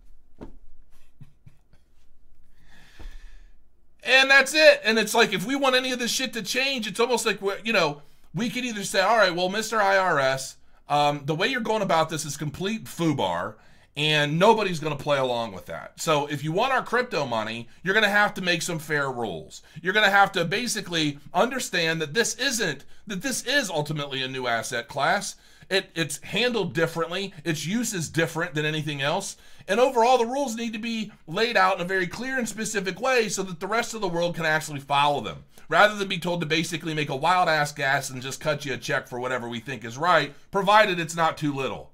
And 4.04 4.30
that's 4.30 4.54
it. 4.54 4.80
And 4.84 4.96
it's 4.96 5.12
like 5.12 5.32
if 5.32 5.44
we 5.44 5.56
want 5.56 5.74
any 5.74 5.90
of 5.90 5.98
this 5.98 6.12
shit 6.12 6.32
to 6.34 6.42
change, 6.42 6.86
it's 6.86 7.00
almost 7.00 7.26
like 7.26 7.40
you 7.64 7.72
know, 7.72 8.02
we 8.32 8.48
could 8.48 8.64
either 8.64 8.84
say, 8.84 9.00
all 9.00 9.18
right, 9.18 9.34
well, 9.34 9.50
Mr. 9.50 9.80
IRS, 9.80 10.54
um, 10.88 11.22
the 11.24 11.34
way 11.34 11.48
you're 11.48 11.60
going 11.60 11.82
about 11.82 12.08
this 12.08 12.24
is 12.24 12.36
complete 12.36 12.84
foobar 12.84 13.54
and 13.98 14.38
nobody's 14.38 14.78
going 14.78 14.96
to 14.96 15.02
play 15.02 15.18
along 15.18 15.52
with 15.52 15.66
that. 15.66 16.00
So 16.00 16.28
if 16.28 16.44
you 16.44 16.52
want 16.52 16.72
our 16.72 16.84
crypto 16.84 17.26
money, 17.26 17.66
you're 17.82 17.94
going 17.94 18.04
to 18.04 18.10
have 18.10 18.32
to 18.34 18.40
make 18.40 18.62
some 18.62 18.78
fair 18.78 19.10
rules. 19.10 19.60
You're 19.82 19.92
going 19.92 20.06
to 20.06 20.10
have 20.10 20.30
to 20.32 20.44
basically 20.44 21.18
understand 21.34 22.00
that 22.00 22.14
this 22.14 22.36
isn't 22.36 22.84
that 23.08 23.22
this 23.22 23.44
is 23.44 23.68
ultimately 23.68 24.22
a 24.22 24.28
new 24.28 24.46
asset 24.46 24.86
class. 24.86 25.34
It, 25.68 25.90
it's 25.96 26.22
handled 26.22 26.74
differently. 26.74 27.34
Its 27.44 27.66
use 27.66 27.92
is 27.92 28.08
different 28.08 28.54
than 28.54 28.64
anything 28.64 29.02
else. 29.02 29.36
And 29.66 29.80
overall, 29.80 30.16
the 30.16 30.26
rules 30.26 30.54
need 30.54 30.74
to 30.74 30.78
be 30.78 31.10
laid 31.26 31.56
out 31.56 31.74
in 31.74 31.80
a 31.80 31.88
very 31.88 32.06
clear 32.06 32.38
and 32.38 32.48
specific 32.48 33.00
way 33.00 33.28
so 33.28 33.42
that 33.42 33.58
the 33.58 33.66
rest 33.66 33.94
of 33.94 34.00
the 34.00 34.08
world 34.08 34.36
can 34.36 34.46
actually 34.46 34.80
follow 34.80 35.20
them. 35.20 35.44
Rather 35.68 35.96
than 35.96 36.08
be 36.08 36.18
told 36.18 36.40
to 36.40 36.46
basically 36.46 36.94
make 36.94 37.10
a 37.10 37.16
wild 37.16 37.48
ass 37.48 37.72
guess 37.72 38.10
and 38.10 38.22
just 38.22 38.40
cut 38.40 38.64
you 38.64 38.72
a 38.74 38.78
check 38.78 39.08
for 39.08 39.18
whatever 39.18 39.48
we 39.48 39.58
think 39.58 39.84
is 39.84 39.98
right, 39.98 40.34
provided 40.52 41.00
it's 41.00 41.16
not 41.16 41.36
too 41.36 41.52
little. 41.52 41.90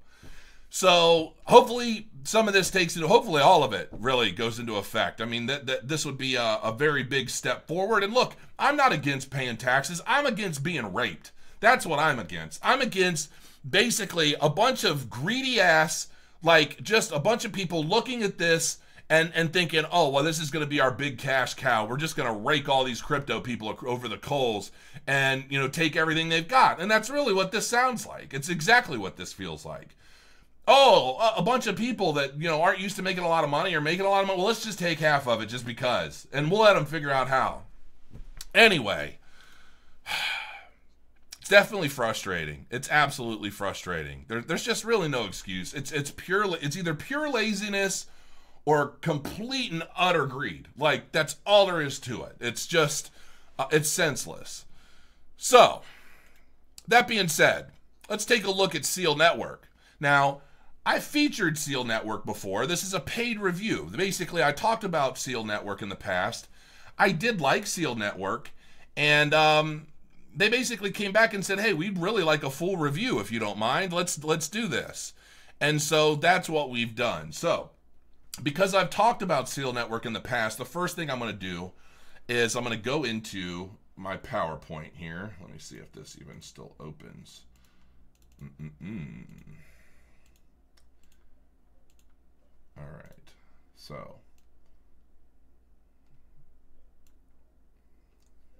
So 0.75 1.35
hopefully 1.45 2.09
some 2.25 2.49
of 2.49 2.53
this 2.53 2.69
takes 2.69 2.97
into 2.97 3.07
hopefully 3.07 3.41
all 3.41 3.63
of 3.63 3.71
it 3.71 3.87
really 3.93 4.29
goes 4.33 4.59
into 4.59 4.75
effect. 4.75 5.21
I 5.21 5.25
mean 5.25 5.45
that, 5.45 5.67
that 5.67 5.87
this 5.87 6.05
would 6.05 6.17
be 6.17 6.35
a, 6.35 6.59
a 6.61 6.73
very 6.73 7.01
big 7.01 7.29
step 7.29 7.65
forward. 7.65 8.03
And 8.03 8.13
look, 8.13 8.35
I'm 8.59 8.75
not 8.75 8.91
against 8.91 9.29
paying 9.29 9.55
taxes. 9.55 10.01
I'm 10.05 10.25
against 10.25 10.63
being 10.63 10.93
raped. 10.93 11.31
That's 11.61 11.85
what 11.85 11.99
I'm 11.99 12.19
against. 12.19 12.59
I'm 12.61 12.81
against 12.81 13.31
basically 13.67 14.35
a 14.41 14.49
bunch 14.49 14.83
of 14.83 15.09
greedy 15.09 15.61
ass 15.61 16.09
like 16.43 16.83
just 16.83 17.13
a 17.13 17.19
bunch 17.19 17.45
of 17.45 17.53
people 17.53 17.81
looking 17.81 18.21
at 18.21 18.37
this 18.37 18.79
and 19.09 19.31
and 19.33 19.53
thinking, 19.53 19.85
oh 19.93 20.09
well, 20.09 20.25
this 20.25 20.41
is 20.41 20.51
going 20.51 20.65
to 20.65 20.69
be 20.69 20.81
our 20.81 20.91
big 20.91 21.17
cash 21.17 21.53
cow. 21.53 21.85
We're 21.85 21.95
just 21.95 22.17
going 22.17 22.27
to 22.27 22.37
rake 22.37 22.67
all 22.67 22.83
these 22.83 23.01
crypto 23.01 23.39
people 23.39 23.73
over 23.87 24.09
the 24.09 24.17
coals 24.17 24.73
and 25.07 25.45
you 25.47 25.57
know 25.57 25.69
take 25.69 25.95
everything 25.95 26.27
they've 26.27 26.45
got. 26.45 26.81
And 26.81 26.91
that's 26.91 27.09
really 27.09 27.33
what 27.33 27.53
this 27.53 27.65
sounds 27.65 28.05
like. 28.05 28.33
It's 28.33 28.49
exactly 28.49 28.97
what 28.97 29.15
this 29.15 29.31
feels 29.31 29.65
like. 29.65 29.95
Oh, 30.67 31.33
a 31.37 31.43
bunch 31.43 31.67
of 31.67 31.75
people 31.75 32.13
that 32.13 32.39
you 32.39 32.47
know 32.47 32.61
aren't 32.61 32.79
used 32.79 32.95
to 32.95 33.03
making 33.03 33.23
a 33.23 33.27
lot 33.27 33.43
of 33.43 33.49
money 33.49 33.75
or 33.75 33.81
making 33.81 34.05
a 34.05 34.09
lot 34.09 34.21
of 34.21 34.27
money. 34.27 34.37
Well, 34.37 34.47
let's 34.47 34.63
just 34.63 34.79
take 34.79 34.99
half 34.99 35.27
of 35.27 35.41
it 35.41 35.45
just 35.45 35.65
because, 35.65 36.27
and 36.33 36.49
we'll 36.49 36.61
let 36.61 36.73
them 36.73 36.85
figure 36.85 37.11
out 37.11 37.27
how. 37.27 37.63
Anyway. 38.53 39.19
It's 41.41 41.51
definitely 41.51 41.89
frustrating. 41.89 42.65
It's 42.71 42.89
absolutely 42.89 43.51
frustrating. 43.51 44.25
There, 44.27 44.41
there's 44.41 44.63
just 44.63 44.83
really 44.83 45.07
no 45.07 45.25
excuse. 45.25 45.75
It's 45.75 45.91
it's 45.91 46.09
purely 46.09 46.57
it's 46.59 46.75
either 46.75 46.95
pure 46.95 47.29
laziness 47.29 48.07
or 48.65 48.87
complete 49.01 49.71
and 49.71 49.83
utter 49.95 50.25
greed. 50.25 50.69
Like 50.75 51.11
that's 51.11 51.35
all 51.45 51.67
there 51.67 51.81
is 51.81 51.99
to 51.99 52.23
it. 52.23 52.37
It's 52.39 52.65
just 52.65 53.11
uh, 53.59 53.67
it's 53.71 53.89
senseless. 53.89 54.65
So, 55.37 55.83
that 56.87 57.07
being 57.07 57.27
said, 57.27 57.67
let's 58.09 58.25
take 58.25 58.45
a 58.45 58.51
look 58.51 58.73
at 58.73 58.83
Seal 58.83 59.15
Network. 59.15 59.67
Now, 59.99 60.41
I 60.85 60.99
featured 60.99 61.57
Seal 61.57 61.83
Network 61.83 62.25
before. 62.25 62.67
This 62.67 62.83
is 62.83 62.93
a 62.93 62.99
paid 62.99 63.39
review. 63.39 63.89
Basically, 63.95 64.43
I 64.43 64.51
talked 64.51 64.83
about 64.83 65.17
Seal 65.17 65.43
Network 65.43 65.81
in 65.81 65.89
the 65.89 65.95
past. 65.95 66.47
I 66.97 67.11
did 67.11 67.41
like 67.41 67.65
Seal 67.65 67.95
Network, 67.95 68.51
and 68.95 69.33
um, 69.33 69.87
they 70.35 70.47
basically 70.47 70.91
came 70.91 71.11
back 71.11 71.33
and 71.33 71.43
said, 71.43 71.59
"Hey, 71.59 71.73
we'd 71.73 71.97
really 71.97 72.23
like 72.23 72.43
a 72.43 72.51
full 72.51 72.77
review 72.77 73.19
if 73.19 73.31
you 73.31 73.39
don't 73.39 73.57
mind. 73.57 73.93
Let's 73.93 74.23
let's 74.23 74.47
do 74.47 74.67
this." 74.67 75.13
And 75.59 75.81
so 75.81 76.15
that's 76.15 76.49
what 76.49 76.69
we've 76.69 76.95
done. 76.95 77.31
So, 77.31 77.71
because 78.43 78.75
I've 78.75 78.89
talked 78.89 79.21
about 79.21 79.49
Seal 79.49 79.73
Network 79.73 80.05
in 80.05 80.13
the 80.13 80.19
past, 80.19 80.57
the 80.57 80.65
first 80.65 80.95
thing 80.95 81.09
I'm 81.09 81.19
going 81.19 81.31
to 81.31 81.37
do 81.37 81.71
is 82.27 82.55
I'm 82.55 82.63
going 82.63 82.77
to 82.77 82.83
go 82.83 83.03
into 83.03 83.71
my 83.95 84.17
PowerPoint 84.17 84.91
here. 84.93 85.33
Let 85.41 85.51
me 85.51 85.57
see 85.57 85.77
if 85.77 85.91
this 85.93 86.17
even 86.19 86.41
still 86.41 86.75
opens. 86.79 87.41
Mm-mm-mm. 88.43 89.23
All 92.77 92.83
right. 92.83 93.11
So, 93.85 94.15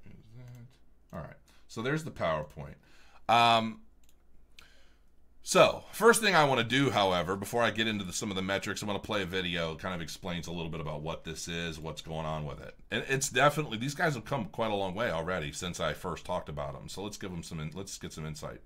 is 0.05 0.11
that 0.37 1.17
all 1.17 1.19
right? 1.23 1.33
So 1.67 1.81
there's 1.81 2.03
the 2.03 2.11
PowerPoint. 2.11 2.75
Um, 3.27 3.81
so 5.41 5.83
first 5.93 6.21
thing 6.21 6.35
I 6.35 6.43
want 6.43 6.59
to 6.59 6.63
do, 6.63 6.91
however, 6.91 7.35
before 7.35 7.63
I 7.63 7.71
get 7.71 7.87
into 7.87 8.05
the, 8.05 8.13
some 8.13 8.29
of 8.29 8.35
the 8.35 8.43
metrics, 8.43 8.83
I'm 8.83 8.87
going 8.87 8.99
to 8.99 9.03
play 9.03 9.23
a 9.23 9.25
video. 9.25 9.73
Kind 9.73 9.95
of 9.95 10.01
explains 10.01 10.45
a 10.45 10.51
little 10.51 10.69
bit 10.69 10.79
about 10.79 11.01
what 11.01 11.23
this 11.23 11.47
is, 11.47 11.79
what's 11.79 12.03
going 12.03 12.27
on 12.27 12.45
with 12.45 12.61
it, 12.61 12.75
and 12.91 13.03
it's 13.09 13.29
definitely 13.29 13.79
these 13.79 13.95
guys 13.95 14.13
have 14.13 14.25
come 14.25 14.45
quite 14.45 14.69
a 14.69 14.75
long 14.75 14.93
way 14.93 15.09
already 15.09 15.51
since 15.51 15.79
I 15.79 15.93
first 15.93 16.23
talked 16.23 16.49
about 16.49 16.73
them. 16.73 16.87
So 16.87 17.01
let's 17.01 17.17
give 17.17 17.31
them 17.31 17.41
some. 17.41 17.71
Let's 17.73 17.97
get 17.97 18.13
some 18.13 18.27
insight. 18.27 18.61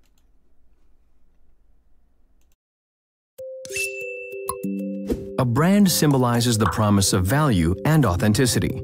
A 5.40 5.44
brand 5.44 5.90
symbolizes 5.90 6.58
the 6.58 6.66
promise 6.66 7.14
of 7.14 7.24
value 7.24 7.74
and 7.86 8.04
authenticity. 8.04 8.82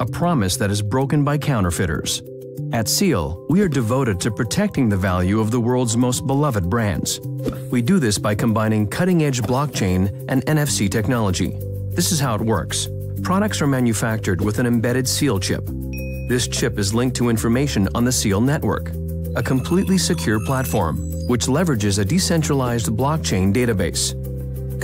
A 0.00 0.06
promise 0.06 0.56
that 0.56 0.70
is 0.70 0.80
broken 0.80 1.22
by 1.22 1.36
counterfeiters. 1.36 2.22
At 2.72 2.88
Seal, 2.88 3.44
we 3.50 3.60
are 3.60 3.68
devoted 3.68 4.18
to 4.20 4.30
protecting 4.30 4.88
the 4.88 4.96
value 4.96 5.40
of 5.40 5.50
the 5.50 5.60
world's 5.60 5.94
most 5.94 6.26
beloved 6.26 6.70
brands. 6.70 7.20
We 7.70 7.82
do 7.82 7.98
this 7.98 8.16
by 8.16 8.34
combining 8.34 8.86
cutting-edge 8.86 9.42
blockchain 9.42 10.24
and 10.30 10.42
NFC 10.46 10.90
technology. 10.90 11.54
This 11.90 12.12
is 12.12 12.18
how 12.18 12.34
it 12.34 12.40
works. 12.40 12.88
Products 13.22 13.60
are 13.60 13.66
manufactured 13.66 14.40
with 14.40 14.60
an 14.60 14.64
embedded 14.64 15.06
Seal 15.06 15.38
chip. 15.38 15.66
This 16.30 16.48
chip 16.48 16.78
is 16.78 16.94
linked 16.94 17.18
to 17.18 17.28
information 17.28 17.90
on 17.94 18.06
the 18.06 18.12
Seal 18.12 18.40
network, 18.40 18.88
a 19.36 19.42
completely 19.42 19.98
secure 19.98 20.40
platform 20.46 21.10
which 21.26 21.46
leverages 21.46 21.98
a 21.98 22.04
decentralized 22.04 22.86
blockchain 22.86 23.52
database. 23.52 24.14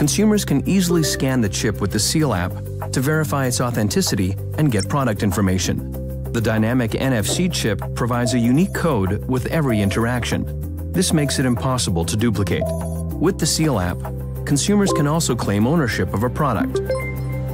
Consumers 0.00 0.46
can 0.46 0.66
easily 0.66 1.02
scan 1.02 1.42
the 1.42 1.48
chip 1.50 1.82
with 1.82 1.92
the 1.92 1.98
Seal 1.98 2.32
app 2.32 2.52
to 2.92 3.02
verify 3.02 3.44
its 3.44 3.60
authenticity 3.60 4.34
and 4.56 4.72
get 4.72 4.88
product 4.88 5.22
information. 5.22 6.32
The 6.32 6.40
dynamic 6.40 6.92
NFC 6.92 7.52
chip 7.52 7.82
provides 7.94 8.32
a 8.32 8.38
unique 8.38 8.72
code 8.72 9.22
with 9.28 9.44
every 9.48 9.82
interaction. 9.82 10.90
This 10.90 11.12
makes 11.12 11.38
it 11.38 11.44
impossible 11.44 12.06
to 12.06 12.16
duplicate. 12.16 12.62
With 12.64 13.38
the 13.38 13.44
Seal 13.44 13.78
app, 13.78 13.98
consumers 14.46 14.90
can 14.90 15.06
also 15.06 15.36
claim 15.36 15.66
ownership 15.66 16.14
of 16.14 16.22
a 16.22 16.30
product. 16.30 16.80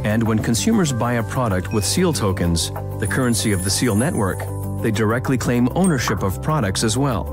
And 0.04 0.22
when 0.22 0.38
consumers 0.38 0.92
buy 0.92 1.14
a 1.14 1.24
product 1.24 1.72
with 1.72 1.84
Seal 1.84 2.12
tokens, 2.12 2.70
the 3.00 3.08
currency 3.10 3.50
of 3.50 3.64
the 3.64 3.70
Seal 3.70 3.96
network, 3.96 4.38
they 4.84 4.92
directly 4.92 5.36
claim 5.36 5.68
ownership 5.74 6.22
of 6.22 6.40
products 6.44 6.84
as 6.84 6.96
well. 6.96 7.24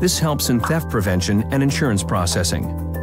This 0.00 0.20
helps 0.20 0.48
in 0.48 0.60
theft 0.60 0.90
prevention 0.90 1.42
and 1.50 1.60
insurance 1.60 2.04
processing. 2.04 2.93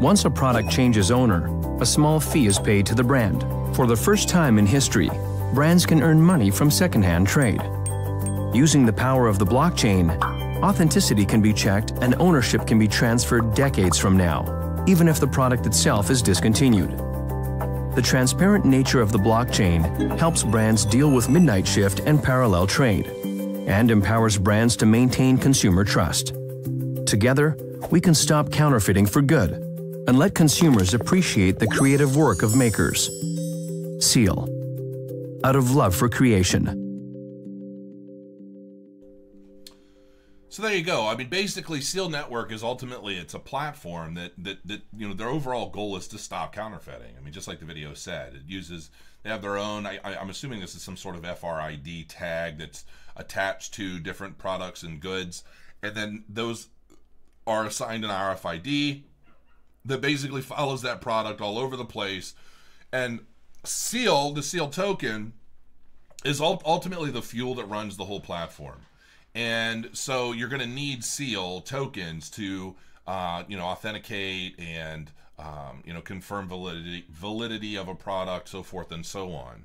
Once 0.00 0.24
a 0.24 0.30
product 0.30 0.68
changes 0.68 1.12
owner, 1.12 1.48
a 1.80 1.86
small 1.86 2.18
fee 2.18 2.46
is 2.46 2.58
paid 2.58 2.84
to 2.84 2.96
the 2.96 3.02
brand. 3.02 3.42
For 3.76 3.86
the 3.86 3.96
first 3.96 4.28
time 4.28 4.58
in 4.58 4.66
history, 4.66 5.08
brands 5.54 5.86
can 5.86 6.02
earn 6.02 6.20
money 6.20 6.50
from 6.50 6.68
secondhand 6.68 7.28
trade. 7.28 7.62
Using 8.52 8.84
the 8.84 8.92
power 8.92 9.28
of 9.28 9.38
the 9.38 9.46
blockchain, 9.46 10.20
authenticity 10.62 11.24
can 11.24 11.40
be 11.40 11.52
checked 11.52 11.92
and 12.00 12.16
ownership 12.18 12.66
can 12.66 12.76
be 12.76 12.88
transferred 12.88 13.54
decades 13.54 13.96
from 13.96 14.16
now, 14.16 14.84
even 14.88 15.06
if 15.06 15.20
the 15.20 15.28
product 15.28 15.64
itself 15.64 16.10
is 16.10 16.22
discontinued. 16.22 16.90
The 17.94 18.02
transparent 18.02 18.64
nature 18.64 19.00
of 19.00 19.12
the 19.12 19.18
blockchain 19.18 20.18
helps 20.18 20.42
brands 20.42 20.84
deal 20.84 21.12
with 21.12 21.28
midnight 21.28 21.68
shift 21.68 22.00
and 22.00 22.20
parallel 22.20 22.66
trade, 22.66 23.06
and 23.68 23.92
empowers 23.92 24.38
brands 24.38 24.76
to 24.78 24.86
maintain 24.86 25.38
consumer 25.38 25.84
trust. 25.84 26.34
Together, 27.06 27.56
we 27.92 28.00
can 28.00 28.14
stop 28.14 28.50
counterfeiting 28.50 29.06
for 29.06 29.22
good 29.22 29.63
and 30.06 30.18
let 30.18 30.34
consumers 30.34 30.94
appreciate 30.94 31.58
the 31.58 31.66
creative 31.66 32.16
work 32.16 32.42
of 32.42 32.56
makers. 32.56 33.10
Seal 34.00 34.48
out 35.44 35.56
of 35.56 35.72
love 35.72 35.94
for 35.94 36.08
creation. 36.08 36.80
So 40.54 40.62
there 40.62 40.74
you 40.74 40.84
go. 40.84 41.08
I 41.08 41.16
mean, 41.16 41.28
basically, 41.28 41.80
Seal 41.80 42.08
Network 42.08 42.52
is 42.52 42.62
ultimately 42.62 43.16
it's 43.18 43.34
a 43.34 43.40
platform 43.40 44.14
that 44.14 44.32
that 44.38 44.58
that 44.64 44.82
you 44.96 45.08
know 45.08 45.12
their 45.12 45.28
overall 45.28 45.68
goal 45.68 45.96
is 45.96 46.06
to 46.08 46.18
stop 46.18 46.54
counterfeiting. 46.54 47.12
I 47.18 47.20
mean, 47.24 47.32
just 47.32 47.48
like 47.48 47.58
the 47.58 47.66
video 47.66 47.92
said, 47.92 48.34
it 48.34 48.42
uses 48.46 48.90
they 49.24 49.30
have 49.30 49.42
their 49.42 49.58
own. 49.58 49.84
I, 49.84 49.98
I'm 50.04 50.30
assuming 50.30 50.60
this 50.60 50.76
is 50.76 50.82
some 50.82 50.96
sort 50.96 51.16
of 51.16 51.22
FRID 51.22 52.08
tag 52.08 52.58
that's 52.58 52.84
attached 53.16 53.74
to 53.74 53.98
different 53.98 54.38
products 54.38 54.84
and 54.84 55.00
goods, 55.00 55.42
and 55.82 55.96
then 55.96 56.24
those 56.28 56.68
are 57.48 57.66
assigned 57.66 58.04
an 58.04 58.10
RFID 58.10 59.02
that 59.84 60.00
basically 60.00 60.42
follows 60.42 60.82
that 60.82 61.00
product 61.00 61.40
all 61.40 61.58
over 61.58 61.76
the 61.76 61.84
place, 61.84 62.34
and 62.92 63.20
Seal, 63.64 64.32
the 64.32 64.42
Seal 64.42 64.68
token, 64.68 65.32
is 66.24 66.40
ultimately 66.40 67.10
the 67.10 67.22
fuel 67.22 67.54
that 67.56 67.66
runs 67.66 67.96
the 67.96 68.04
whole 68.04 68.20
platform. 68.20 68.80
And 69.34 69.90
so 69.92 70.32
you're 70.32 70.48
going 70.48 70.60
to 70.62 70.66
need 70.66 71.02
Seal 71.04 71.60
tokens 71.60 72.30
to, 72.30 72.76
uh, 73.06 73.42
you 73.48 73.56
know, 73.56 73.64
authenticate 73.64 74.58
and, 74.60 75.10
um, 75.38 75.82
you 75.84 75.92
know, 75.92 76.00
confirm 76.00 76.48
validity 76.48 77.04
validity 77.10 77.76
of 77.76 77.88
a 77.88 77.94
product, 77.94 78.48
so 78.48 78.62
forth 78.62 78.92
and 78.92 79.04
so 79.04 79.32
on. 79.32 79.64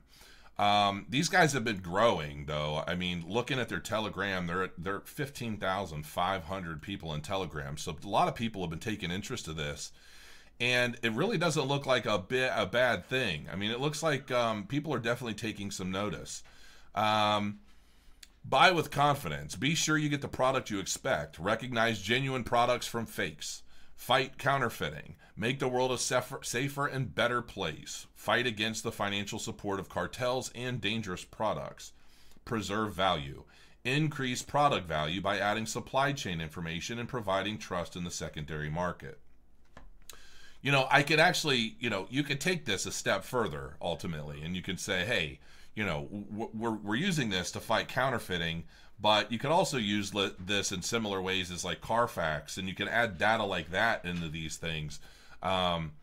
Um, 0.58 1.06
these 1.08 1.30
guys 1.30 1.54
have 1.54 1.64
been 1.64 1.80
growing, 1.80 2.46
though. 2.46 2.84
I 2.86 2.96
mean, 2.96 3.24
looking 3.28 3.60
at 3.60 3.70
their 3.70 3.80
Telegram, 3.80 4.48
they're 4.48 4.72
they're 4.78 5.02
fifteen 5.02 5.58
thousand 5.58 6.06
five 6.06 6.46
hundred 6.46 6.82
people 6.82 7.14
in 7.14 7.22
Telegram. 7.22 7.78
So 7.78 7.96
a 8.04 8.08
lot 8.08 8.28
of 8.28 8.36
people 8.36 8.62
have 8.62 8.70
been 8.70 8.80
taking 8.80 9.12
interest 9.12 9.46
to 9.46 9.54
this 9.54 9.92
and 10.60 10.98
it 11.02 11.14
really 11.14 11.38
doesn't 11.38 11.68
look 11.68 11.86
like 11.86 12.06
a 12.06 12.20
bit 12.20 12.52
a 12.54 12.66
bad 12.66 13.06
thing. 13.06 13.48
I 13.52 13.56
mean, 13.56 13.72
it 13.72 13.80
looks 13.80 14.04
like 14.04 14.30
um, 14.32 14.66
people 14.66 14.94
are 14.94 15.00
definitely 15.00 15.36
taking 15.36 15.72
some 15.72 15.92
notice. 15.92 16.44
Um, 16.94 17.60
buy 18.44 18.72
with 18.72 18.92
confidence. 18.92 19.56
Be 19.56 19.74
sure 19.74 19.98
you 19.98 20.10
get 20.10 20.22
the 20.22 20.28
product 20.28 20.70
you 20.70 20.80
expect. 20.80 21.40
Recognize 21.40 22.02
genuine 22.02 22.44
products 22.44 22.88
from 22.88 23.06
fakes. 23.06 23.64
Fight 23.96 24.38
counterfeiting. 24.38 25.16
Make 25.36 25.60
the 25.60 25.70
world 25.70 25.92
a 25.92 25.98
safer, 25.98 26.40
safer 26.44 26.88
and 26.88 27.16
better 27.16 27.42
place. 27.42 28.08
Fight 28.16 28.46
against 28.46 28.84
the 28.84 28.92
financial 28.92 29.40
support 29.40 29.80
of 29.80 29.88
cartels 29.88 30.52
and 30.54 30.82
dangerous 30.82 31.24
products. 31.24 31.94
Preserve 32.44 32.94
value. 32.94 33.44
Increase 33.86 34.42
product 34.42 34.88
value 34.88 35.22
by 35.22 35.38
adding 35.40 35.66
supply 35.66 36.12
chain 36.12 36.42
information 36.42 37.00
and 37.00 37.08
providing 37.08 37.58
trust 37.58 37.96
in 37.96 38.04
the 38.04 38.12
secondary 38.12 38.70
market 38.70 39.20
you 40.62 40.72
know, 40.72 40.88
I 40.92 41.04
could 41.04 41.20
actually, 41.20 41.76
you 41.80 41.90
know, 41.90 42.08
you 42.10 42.24
could 42.24 42.42
take 42.42 42.66
this 42.66 42.86
a 42.86 42.92
step 42.92 43.24
further 43.24 43.76
ultimately, 43.82 44.42
and 44.42 44.56
you 44.56 44.62
could 44.62 44.80
say, 44.80 45.06
hey, 45.06 45.40
you 45.76 45.86
know, 45.86 46.08
we're, 46.12 46.72
we're 46.72 46.96
using 46.96 47.30
this 47.30 47.52
to 47.52 47.60
fight 47.60 47.88
counterfeiting, 47.88 48.66
but 49.02 49.32
you 49.32 49.40
could 49.40 49.52
also 49.52 49.78
use 49.78 50.12
this 50.40 50.72
in 50.72 50.82
similar 50.82 51.22
ways 51.22 51.52
as 51.52 51.64
like 51.64 51.80
Carfax, 51.80 52.58
and 52.58 52.68
you 52.68 52.76
can 52.76 52.90
add 52.90 53.18
data 53.18 53.44
like 53.44 53.72
that 53.72 54.04
into 54.04 54.28
these 54.28 54.58
things. 54.58 55.00
Um, 55.42 55.94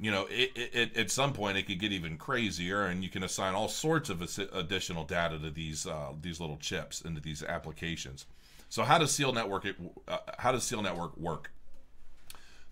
you 0.00 0.10
know, 0.10 0.26
it, 0.28 0.50
it, 0.56 0.96
at 0.96 1.10
some 1.12 1.32
point 1.32 1.56
it 1.56 1.68
could 1.68 1.78
get 1.78 1.92
even 1.92 2.16
crazier, 2.16 2.86
and 2.86 3.04
you 3.04 3.08
can 3.08 3.22
assign 3.22 3.54
all 3.54 3.68
sorts 3.68 4.10
of 4.10 4.20
additional 4.52 5.04
data 5.04 5.38
to 5.38 5.50
these 5.50 5.86
uh, 5.86 6.12
these 6.20 6.40
little 6.40 6.56
chips 6.56 7.02
into 7.02 7.20
these 7.20 7.44
applications. 7.44 8.26
So 8.68 8.82
how 8.82 8.98
does 8.98 9.12
Seal 9.12 9.32
Network 9.32 9.64
it, 9.66 9.76
uh, 10.08 10.18
how 10.38 10.50
does 10.50 10.64
Seal 10.64 10.82
Network 10.82 11.16
work? 11.16 11.52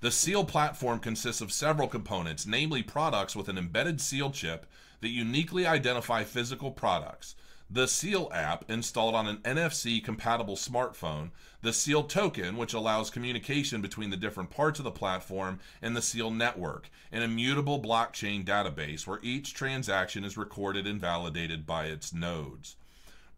The 0.01 0.11
Seal 0.11 0.45
platform 0.45 0.99
consists 0.99 1.43
of 1.43 1.53
several 1.53 1.87
components, 1.87 2.47
namely 2.47 2.83
products 2.83 3.37
with 3.37 3.51
an 3.51 3.59
embedded 3.59 4.01
Seal 4.01 4.31
chip 4.31 4.65
that 5.03 5.09
uniquely 5.09 5.67
identify 5.67 6.25
physical 6.25 6.71
products. 6.71 7.35
The 7.69 7.87
Seal 7.87 8.31
app, 8.33 8.69
installed 8.71 9.15
on 9.15 9.27
an 9.27 9.37
NFC 9.39 10.03
compatible 10.03 10.57
smartphone, 10.57 11.31
the 11.61 11.75
Seal 11.75 12.03
token, 12.03 12.57
which 12.57 12.73
allows 12.73 13.11
communication 13.11 13.83
between 13.83 14.09
the 14.09 14.17
different 14.17 14.49
parts 14.49 14.81
of 14.81 14.85
the 14.85 14.91
platform, 14.91 15.61
and 15.83 15.95
the 15.95 16.03
Seal 16.03 16.31
network, 16.31 16.89
an 17.13 17.23
immutable 17.23 17.81
blockchain 17.81 18.43
database 18.43 19.07
where 19.07 19.21
each 19.23 19.53
transaction 19.53 20.25
is 20.25 20.39
recorded 20.39 20.87
and 20.87 20.99
validated 20.99 21.67
by 21.67 21.85
its 21.85 22.13
nodes. 22.13 22.77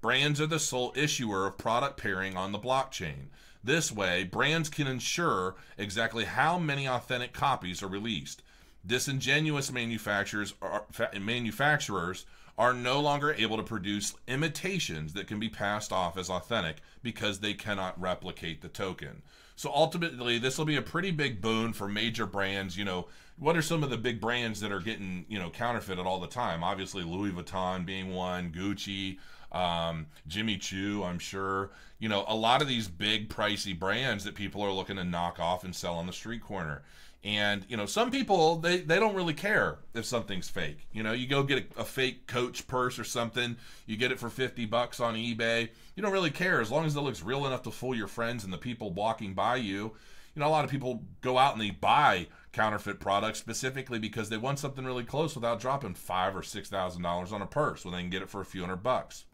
Brands 0.00 0.40
are 0.40 0.46
the 0.46 0.60
sole 0.60 0.92
issuer 0.96 1.46
of 1.46 1.58
product 1.58 2.00
pairing 2.00 2.36
on 2.36 2.52
the 2.52 2.58
blockchain. 2.58 3.26
This 3.64 3.92
way, 3.92 4.24
brands 4.24 4.68
can 4.68 4.86
ensure 4.86 5.54
exactly 5.78 6.24
how 6.24 6.58
many 6.58 6.88
authentic 6.88 7.32
copies 7.32 7.82
are 7.82 7.88
released. 7.88 8.42
Disingenuous 8.84 9.70
manufacturers 9.70 10.54
are, 10.60 10.84
manufacturers 11.20 12.26
are 12.58 12.74
no 12.74 13.00
longer 13.00 13.32
able 13.32 13.56
to 13.56 13.62
produce 13.62 14.14
imitations 14.26 15.12
that 15.12 15.26
can 15.26 15.38
be 15.38 15.48
passed 15.48 15.92
off 15.92 16.18
as 16.18 16.28
authentic 16.28 16.78
because 17.02 17.40
they 17.40 17.54
cannot 17.54 18.00
replicate 18.00 18.60
the 18.60 18.68
token. 18.68 19.22
So 19.56 19.70
ultimately, 19.72 20.38
this 20.38 20.58
will 20.58 20.64
be 20.64 20.76
a 20.76 20.82
pretty 20.82 21.12
big 21.12 21.40
boon 21.40 21.72
for 21.72 21.86
major 21.88 22.26
brands. 22.26 22.76
You 22.76 22.84
know, 22.84 23.06
what 23.38 23.56
are 23.56 23.62
some 23.62 23.84
of 23.84 23.90
the 23.90 23.96
big 23.96 24.20
brands 24.20 24.60
that 24.60 24.72
are 24.72 24.80
getting 24.80 25.24
you 25.28 25.38
know 25.38 25.50
counterfeited 25.50 26.04
all 26.04 26.20
the 26.20 26.26
time? 26.26 26.64
Obviously, 26.64 27.04
Louis 27.04 27.30
Vuitton 27.30 27.86
being 27.86 28.12
one, 28.12 28.50
Gucci, 28.50 29.18
um, 29.52 30.06
Jimmy 30.26 30.56
Choo, 30.56 31.04
I'm 31.04 31.18
sure. 31.18 31.70
You 31.98 32.08
know, 32.08 32.24
a 32.26 32.34
lot 32.34 32.62
of 32.62 32.68
these 32.68 32.88
big 32.88 33.28
pricey 33.28 33.78
brands 33.78 34.24
that 34.24 34.34
people 34.34 34.62
are 34.62 34.72
looking 34.72 34.96
to 34.96 35.04
knock 35.04 35.38
off 35.38 35.62
and 35.62 35.74
sell 35.74 35.94
on 35.94 36.06
the 36.06 36.12
street 36.12 36.42
corner. 36.42 36.82
And 37.24 37.64
you 37.68 37.76
know, 37.76 37.86
some 37.86 38.10
people 38.10 38.56
they 38.56 38.78
they 38.80 38.98
don't 38.98 39.14
really 39.14 39.34
care 39.34 39.78
if 39.94 40.04
something's 40.04 40.48
fake. 40.48 40.88
You 40.92 41.04
know, 41.04 41.12
you 41.12 41.28
go 41.28 41.44
get 41.44 41.72
a, 41.76 41.82
a, 41.82 41.84
fake 41.84 42.26
Coach 42.26 42.66
purse 42.66 42.98
or 42.98 43.04
something, 43.04 43.56
you 43.86 43.96
get 43.96 44.10
it 44.10 44.18
for 44.18 44.28
fifty 44.28 44.64
bucks 44.64 44.98
on 44.98 45.14
eBay. 45.14 45.68
You 45.94 46.02
don't 46.02 46.12
really 46.12 46.30
care 46.30 46.60
as 46.60 46.70
long 46.72 46.84
as 46.84 46.96
it 46.96 47.00
looks 47.00 47.22
real 47.22 47.46
enough 47.46 47.62
to 47.62 47.70
fool 47.70 47.94
your 47.94 48.08
friends 48.08 48.42
and 48.42 48.52
the 48.52 48.58
people 48.58 48.90
walking 48.90 49.34
by 49.34 49.56
you. 49.56 49.92
You 50.34 50.40
know, 50.40 50.48
a 50.48 50.50
lot 50.50 50.64
of 50.64 50.70
people 50.70 51.04
go 51.20 51.38
out 51.38 51.52
and 51.52 51.62
they 51.62 51.70
buy 51.70 52.26
counterfeit 52.52 52.98
products 52.98 53.38
specifically 53.38 54.00
because 54.00 54.28
they 54.28 54.36
want 54.36 54.58
something 54.58 54.84
really 54.84 55.04
close 55.04 55.36
without 55.36 55.60
dropping 55.60 55.94
five 55.94 56.34
or 56.34 56.42
six 56.42 56.68
thousand 56.68 57.02
dollars 57.02 57.32
on 57.32 57.40
a 57.40 57.46
purse 57.46 57.84
when 57.84 57.94
they 57.94 58.00
can 58.00 58.10
get 58.10 58.22
it 58.22 58.30
for 58.30 58.40
a 58.40 58.44
few 58.44 58.62
hundred 58.62 58.82
bucks. 58.82 59.26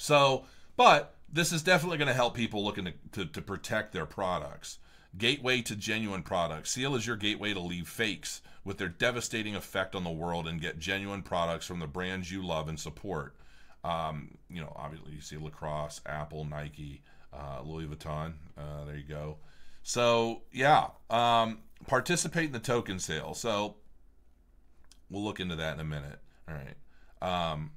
So, 0.00 0.46
but 0.78 1.14
this 1.30 1.52
is 1.52 1.62
definitely 1.62 1.98
going 1.98 2.08
to 2.08 2.14
help 2.14 2.34
people 2.34 2.64
looking 2.64 2.86
to, 2.86 2.92
to, 3.12 3.26
to 3.26 3.42
protect 3.42 3.92
their 3.92 4.06
products. 4.06 4.78
Gateway 5.18 5.60
to 5.62 5.76
genuine 5.76 6.22
products. 6.22 6.70
Seal 6.70 6.94
is 6.94 7.06
your 7.06 7.16
gateway 7.16 7.52
to 7.52 7.60
leave 7.60 7.86
fakes 7.86 8.40
with 8.64 8.78
their 8.78 8.88
devastating 8.88 9.54
effect 9.54 9.94
on 9.94 10.02
the 10.02 10.10
world 10.10 10.48
and 10.48 10.58
get 10.58 10.78
genuine 10.78 11.20
products 11.22 11.66
from 11.66 11.80
the 11.80 11.86
brands 11.86 12.32
you 12.32 12.42
love 12.42 12.66
and 12.66 12.80
support. 12.80 13.36
Um, 13.84 14.38
you 14.48 14.62
know, 14.62 14.72
obviously 14.74 15.12
you 15.12 15.20
see 15.20 15.36
Lacrosse, 15.36 16.00
Apple, 16.06 16.46
Nike, 16.46 17.02
uh, 17.34 17.60
Louis 17.62 17.86
Vuitton. 17.86 18.32
Uh, 18.56 18.86
there 18.86 18.96
you 18.96 19.04
go. 19.06 19.36
So 19.82 20.42
yeah, 20.50 20.88
um, 21.10 21.58
participate 21.86 22.46
in 22.46 22.52
the 22.52 22.58
token 22.58 22.98
sale. 22.98 23.34
So 23.34 23.76
we'll 25.10 25.24
look 25.24 25.40
into 25.40 25.56
that 25.56 25.74
in 25.74 25.80
a 25.80 25.84
minute. 25.84 26.20
All 26.48 26.54
right. 26.54 27.52
Um, 27.52 27.72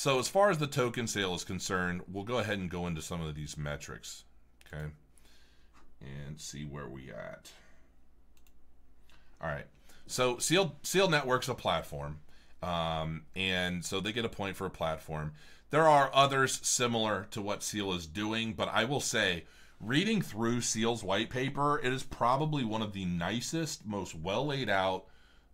so 0.00 0.18
as 0.18 0.28
far 0.28 0.50
as 0.50 0.58
the 0.58 0.66
token 0.66 1.06
sale 1.06 1.34
is 1.34 1.44
concerned, 1.44 2.02
we'll 2.10 2.24
go 2.24 2.38
ahead 2.38 2.58
and 2.58 2.70
go 2.70 2.86
into 2.86 3.02
some 3.02 3.20
of 3.20 3.34
these 3.34 3.56
metrics. 3.56 4.24
Okay 4.66 4.86
and 6.00 6.40
see 6.40 6.64
where 6.64 6.88
we 6.88 7.10
at. 7.10 7.50
All 9.40 9.48
right. 9.48 9.66
So 10.06 10.38
Seal 10.38 10.76
Seal 10.82 11.08
Network's 11.08 11.48
a 11.48 11.54
platform, 11.54 12.20
um, 12.62 13.22
and 13.36 13.84
so 13.84 14.00
they 14.00 14.12
get 14.12 14.24
a 14.24 14.30
point 14.30 14.56
for 14.56 14.66
a 14.66 14.70
platform. 14.70 15.32
There 15.70 15.88
are 15.88 16.10
others 16.12 16.58
similar 16.66 17.28
to 17.30 17.40
what 17.40 17.62
Seal 17.62 17.92
is 17.92 18.06
doing, 18.06 18.54
but 18.54 18.68
I 18.68 18.84
will 18.84 19.00
say, 19.00 19.44
reading 19.80 20.20
through 20.20 20.62
Seal's 20.62 21.04
white 21.04 21.30
paper, 21.30 21.78
it 21.78 21.92
is 21.92 22.02
probably 22.02 22.64
one 22.64 22.82
of 22.82 22.92
the 22.92 23.04
nicest, 23.04 23.86
most 23.86 24.16
well 24.16 24.46
laid 24.46 24.68
out, 24.68 25.06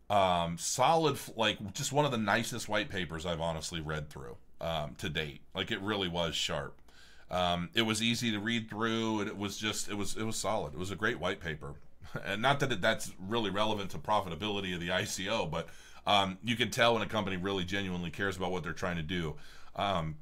um, 0.09 0.57
solid, 0.59 1.19
like 1.37 1.73
just 1.73 1.93
one 1.93 2.05
of 2.05 2.11
the 2.11 2.19
nicest 2.19 2.69
white 2.69 2.89
papers 2.89 3.27
I've 3.27 3.41
honestly 3.41 3.81
read 3.81 4.09
through 4.09 4.37
um, 4.61 4.95
to 4.99 5.09
date. 5.09 5.41
Like 5.55 5.71
it 5.71 5.81
really 5.81 6.09
was 6.09 6.35
sharp. 6.35 6.81
Um, 7.31 7.71
it 7.75 7.83
was 7.83 8.03
easy 8.03 8.31
to 8.31 8.39
read 8.39 8.71
through, 8.71 9.21
and 9.21 9.29
it 9.29 9.37
was 9.37 9.59
just 9.59 9.89
it 9.89 9.95
was 9.95 10.17
it 10.17 10.23
was 10.25 10.37
solid. 10.37 10.75
It 10.75 10.79
was 10.79 10.91
a 10.91 10.97
great 10.97 11.19
white 11.19 11.41
paper, 11.41 11.75
and 12.25 12.41
not 12.41 12.61
that 12.61 12.71
it, 12.71 12.81
that's 12.81 13.13
really 13.19 13.51
relevant 13.51 13.91
to 13.91 13.99
profitability 13.99 14.75
of 14.75 14.81
the 14.81 14.89
ICO, 14.89 15.51
but 15.51 15.69
um, 16.07 16.39
you 16.45 16.55
can 16.55 16.71
tell 16.71 16.95
when 16.95 17.03
a 17.03 17.07
company 17.07 17.37
really 17.37 17.65
genuinely 17.65 18.11
cares 18.11 18.37
about 18.37 18.53
what 18.53 18.63
they're 18.63 18.73
trying 18.73 18.97
to 18.97 19.03
do. 19.03 19.35
Um, 19.75 20.17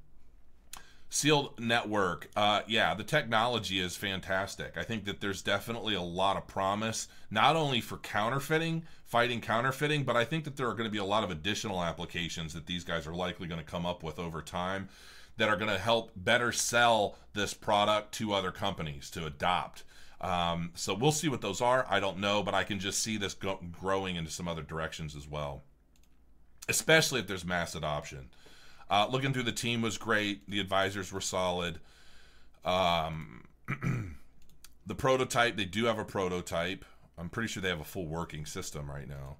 Sealed 1.14 1.61
network, 1.61 2.29
uh, 2.35 2.62
yeah, 2.66 2.92
the 2.92 3.05
technology 3.05 3.79
is 3.79 3.94
fantastic. 3.94 4.77
I 4.77 4.83
think 4.83 5.05
that 5.05 5.20
there's 5.20 5.42
definitely 5.42 5.94
a 5.94 6.03
lot 6.03 6.37
of 6.37 6.48
promise, 6.48 7.07
not 7.31 7.55
only 7.55 7.81
for 7.81 7.98
counterfeiting, 7.98 8.83
fighting 9.05 9.40
counterfeiting, 9.40 10.03
but 10.03 10.16
I 10.16 10.24
think 10.24 10.42
that 10.42 10.57
there 10.57 10.66
are 10.66 10.74
going 10.74 10.88
to 10.88 10.92
be 10.92 10.98
a 10.98 11.05
lot 11.05 11.22
of 11.22 11.31
additional 11.31 11.85
applications 11.85 12.53
that 12.55 12.66
these 12.66 12.83
guys 12.83 13.07
are 13.07 13.14
likely 13.14 13.46
going 13.46 13.61
to 13.61 13.64
come 13.64 13.87
up 13.87 14.03
with 14.03 14.18
over 14.18 14.42
time 14.42 14.88
that 15.37 15.48
are 15.48 15.55
going 15.55 15.70
to 15.70 15.79
help 15.79 16.11
better 16.16 16.50
sell 16.50 17.16
this 17.33 17.55
product 17.55 18.11
to 18.14 18.33
other 18.33 18.50
companies 18.50 19.09
to 19.11 19.24
adopt. 19.24 19.85
Um, 20.20 20.72
so 20.74 20.94
we'll 20.94 21.12
see 21.12 21.29
what 21.29 21.42
those 21.42 21.61
are. 21.61 21.87
I 21.88 22.00
don't 22.00 22.18
know, 22.18 22.42
but 22.42 22.55
I 22.55 22.64
can 22.64 22.81
just 22.81 23.00
see 23.05 23.18
this 23.18 23.35
go- 23.35 23.61
growing 23.70 24.16
into 24.16 24.33
some 24.33 24.48
other 24.48 24.62
directions 24.62 25.14
as 25.14 25.29
well, 25.29 25.62
especially 26.68 27.20
if 27.20 27.29
there's 27.29 27.44
mass 27.44 27.77
adoption. 27.77 28.31
Uh, 28.90 29.07
looking 29.11 29.33
through 29.33 29.44
the 29.44 29.53
team 29.53 29.83
was 29.83 29.99
great. 29.99 30.49
The 30.49 30.61
advisors 30.61 31.12
were 31.12 31.20
solid. 31.20 31.81
Um, 32.64 33.44
the 34.87 34.94
prototype, 34.94 35.57
they 35.57 35.64
do 35.64 35.87
have 35.87 35.99
a 35.99 36.05
prototype. 36.05 36.85
I'm 37.16 37.29
pretty 37.29 37.49
sure 37.49 37.62
they 37.62 37.68
have 37.68 37.81
a 37.81 37.85
full 37.85 38.07
working 38.07 38.47
system 38.47 38.90
right 38.90 39.09
now. 39.09 39.37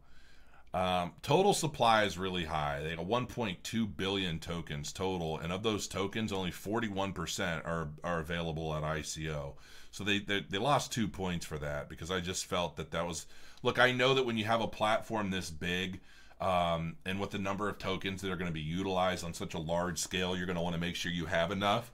Um, 0.75 1.13
total 1.23 1.55
supply 1.55 2.03
is 2.03 2.19
really 2.19 2.45
high. 2.45 2.83
They 2.83 2.97
got 2.97 3.07
1.2 3.07 3.97
billion 3.97 4.41
tokens 4.41 4.93
total, 4.93 5.39
and 5.39 5.53
of 5.53 5.63
those 5.63 5.87
tokens, 5.87 6.33
only 6.33 6.51
41% 6.51 7.65
are 7.65 7.91
are 8.03 8.19
available 8.19 8.75
at 8.75 8.83
ICO. 8.83 9.55
So 9.93 10.03
they, 10.03 10.19
they 10.19 10.41
they 10.41 10.59
lost 10.59 10.93
two 10.93 11.07
points 11.07 11.47
for 11.47 11.59
that 11.59 11.89
because 11.89 12.11
I 12.11 12.19
just 12.19 12.47
felt 12.47 12.77
that 12.77 12.91
that 12.91 13.07
was 13.07 13.27
look. 13.63 13.79
I 13.79 13.93
know 13.93 14.15
that 14.15 14.27
when 14.27 14.37
you 14.37 14.47
have 14.47 14.61
a 14.61 14.67
platform 14.67 15.31
this 15.31 15.49
big, 15.49 16.01
um, 16.45 16.97
and 17.07 17.19
with 17.19 17.31
the 17.31 17.39
number 17.39 17.71
of 17.71 17.79
tokens 17.79 18.21
that 18.21 18.31
are 18.31 18.37
going 18.37 18.51
to 18.51 18.53
be 18.53 18.61
utilized 18.61 19.25
on 19.25 19.33
such 19.33 19.55
a 19.55 19.59
large 19.59 19.99
scale, 19.99 20.37
you're 20.37 20.45
going 20.45 20.57
to 20.57 20.63
want 20.63 20.75
to 20.75 20.81
make 20.81 20.95
sure 20.95 21.11
you 21.11 21.25
have 21.25 21.51
enough. 21.51 21.91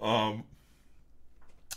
Um, 0.00 0.44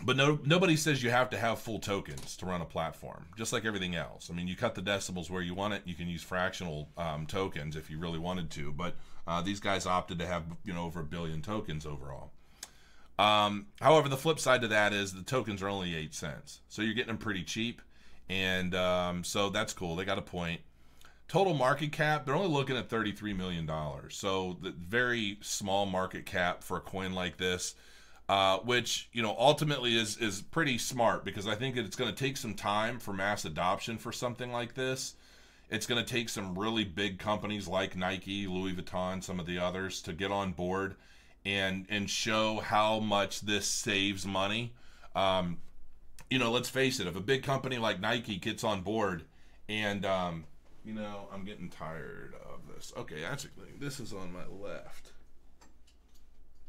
but 0.04 0.16
no, 0.18 0.40
nobody 0.46 0.76
says 0.76 1.02
you 1.02 1.10
have 1.10 1.32
to 1.32 1.40
have 1.40 1.58
full 1.58 1.80
tokens 1.80 2.38
to 2.38 2.46
run 2.46 2.62
a 2.62 2.66
platform, 2.66 3.26
just 3.36 3.52
like 3.54 3.66
everything 3.66 3.96
else. 3.96 4.30
I 4.30 4.36
mean, 4.36 4.48
you 4.48 4.56
cut 4.56 4.76
the 4.76 4.84
decimals 4.84 5.32
where 5.32 5.42
you 5.42 5.56
want 5.56 5.74
it. 5.74 5.82
You 5.86 5.96
can 5.96 6.08
use 6.08 6.22
fractional 6.22 6.90
um, 6.96 7.26
tokens 7.26 7.76
if 7.76 7.90
you 7.90 7.98
really 7.98 8.20
wanted 8.20 8.52
to, 8.52 8.72
but 8.72 8.96
uh, 9.26 9.42
these 9.42 9.60
guys 9.60 9.88
opted 9.88 10.20
to 10.20 10.28
have 10.28 10.44
you 10.64 10.74
know 10.74 10.84
over 10.84 11.00
a 11.00 11.06
billion 11.06 11.42
tokens 11.42 11.88
overall. 11.88 12.34
Um, 13.18 13.66
however, 13.80 14.10
the 14.10 14.18
flip 14.18 14.40
side 14.40 14.62
to 14.62 14.68
that 14.68 14.94
is 14.94 15.14
the 15.14 15.24
tokens 15.24 15.64
are 15.64 15.70
only 15.70 15.96
eight 15.96 16.14
cents, 16.14 16.62
so 16.70 16.84
you're 16.84 16.94
getting 16.94 17.08
them 17.08 17.18
pretty 17.18 17.44
cheap, 17.44 17.82
and 18.30 18.76
um, 18.76 19.24
so 19.24 19.50
that's 19.50 19.74
cool. 19.74 19.96
They 19.96 20.06
got 20.06 20.20
a 20.20 20.24
point. 20.24 20.62
Total 21.32 21.54
market 21.54 21.94
cap, 21.94 22.26
they're 22.26 22.36
only 22.36 22.50
looking 22.50 22.76
at 22.76 22.90
$33 22.90 23.38
million. 23.38 23.70
So, 24.10 24.58
the 24.62 24.72
very 24.72 25.38
small 25.40 25.86
market 25.86 26.26
cap 26.26 26.62
for 26.62 26.76
a 26.76 26.82
coin 26.82 27.14
like 27.14 27.38
this 27.38 27.76
uh, 28.32 28.60
which 28.60 29.10
you 29.12 29.22
know 29.22 29.36
ultimately 29.38 29.98
is 29.98 30.16
is 30.16 30.42
pretty 30.42 30.78
smart 30.78 31.26
because 31.26 31.48
I 31.48 31.56
think 31.56 31.76
that 31.76 31.84
it's 31.84 31.98
going 31.98 32.14
to 32.14 32.16
take 32.16 32.38
some 32.38 32.54
time 32.54 32.98
for 32.98 33.12
mass 33.12 33.44
adoption 33.44 33.98
for 33.98 34.14
something 34.14 34.54
like 34.54 34.74
this. 34.74 35.16
It's 35.70 35.86
going 35.86 36.02
to 36.02 36.10
take 36.10 36.30
some 36.30 36.58
really 36.58 36.86
big 36.86 37.20
companies 37.20 37.68
like 37.68 37.98
Nike, 37.98 38.48
Louis 38.48 38.74
Vuitton, 38.74 39.22
some 39.22 39.38
of 39.38 39.46
the 39.46 39.60
others 39.60 40.02
to 40.04 40.14
get 40.14 40.32
on 40.32 40.54
board 40.54 40.96
and 41.44 41.86
and 41.90 42.10
show 42.10 42.62
how 42.62 43.02
much 43.02 43.42
this 43.42 43.66
saves 43.66 44.26
money. 44.26 44.72
Um, 45.14 45.58
you 46.30 46.40
know, 46.40 46.52
let's 46.52 46.70
face 46.70 47.02
it, 47.02 47.08
if 47.08 47.18
a 47.18 47.22
big 47.22 47.44
company 47.44 47.80
like 47.80 48.00
Nike 48.00 48.38
gets 48.38 48.64
on 48.64 48.80
board 48.80 49.26
and 49.68 50.06
um, 50.06 50.46
you 50.84 50.94
know, 50.94 51.28
I'm 51.34 51.46
getting 51.46 51.70
tired 51.70 52.34
of 52.46 52.74
this. 52.74 52.92
Okay, 52.98 53.24
actually, 53.24 53.52
this 53.80 54.00
is 54.00 54.14
on 54.14 54.34
my 54.34 54.46
left. 54.46 55.12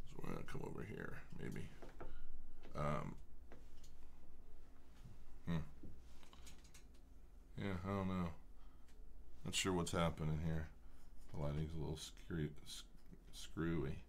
So 0.07 0.23
we're 0.23 0.33
gonna 0.33 0.47
come 0.51 0.63
over 0.65 0.83
here 0.83 1.23
maybe. 1.41 1.67
Um, 2.77 3.15
hmm. 5.47 5.57
Yeah, 7.59 7.75
I 7.85 7.89
don't 7.89 8.09
know. 8.09 8.29
Not 9.45 9.55
sure 9.55 9.73
what's 9.73 9.93
happening 9.93 10.41
here. 10.45 10.69
The 11.35 11.43
lighting's 11.43 11.75
a 11.75 11.81
little 11.81 11.97
screwy. 11.97 12.51
screwy. 13.33 14.05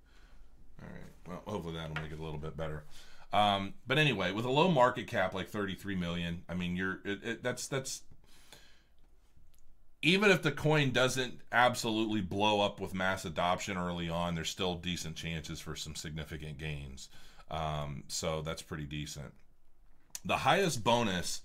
All 0.82 0.90
right. 0.90 1.28
Well, 1.28 1.42
hopefully 1.48 1.76
that'll 1.76 2.02
make 2.02 2.12
it 2.12 2.20
a 2.20 2.24
little 2.24 2.40
bit 2.40 2.58
better. 2.58 2.84
Um, 3.32 3.74
but 3.88 3.98
anyway, 3.98 4.32
with 4.32 4.46
a 4.46 4.52
low 4.52 4.70
market 4.70 5.08
cap 5.08 5.34
like 5.34 5.50
33 5.50 5.96
million, 5.96 6.44
I 6.48 6.54
mean, 6.54 6.76
you're 6.76 7.00
it, 7.04 7.24
it, 7.24 7.44
that's 7.44 7.68
that's 7.68 8.04
even 10.04 10.30
if 10.30 10.42
the 10.42 10.52
coin 10.52 10.92
doesn't 10.92 11.40
absolutely 11.54 12.20
blow 12.20 12.60
up 12.60 12.82
with 12.82 12.94
mass 12.94 13.24
adoption 13.24 13.78
early 13.78 14.10
on, 14.10 14.36
there's 14.36 14.50
still 14.50 14.76
decent 14.76 15.16
chances 15.16 15.62
for 15.62 15.78
some 15.78 15.96
significant 15.96 16.58
gains. 16.58 17.08
Um, 17.50 18.04
so 18.10 18.42
that's 18.42 18.62
pretty 18.62 18.84
decent. 18.84 19.34
The 20.26 20.38
highest 20.38 20.84
bonus, 20.84 21.42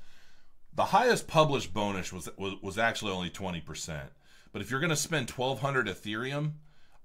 the 0.74 0.86
highest 0.86 1.28
published 1.28 1.72
bonus 1.72 2.12
was 2.12 2.28
was, 2.36 2.54
was 2.60 2.78
actually 2.78 3.12
only 3.12 3.30
20%. 3.30 4.00
But 4.52 4.60
if 4.60 4.70
you're 4.70 4.80
going 4.80 4.90
to 4.90 4.96
spend 4.96 5.30
1200 5.30 5.86
Ethereum 5.86 6.52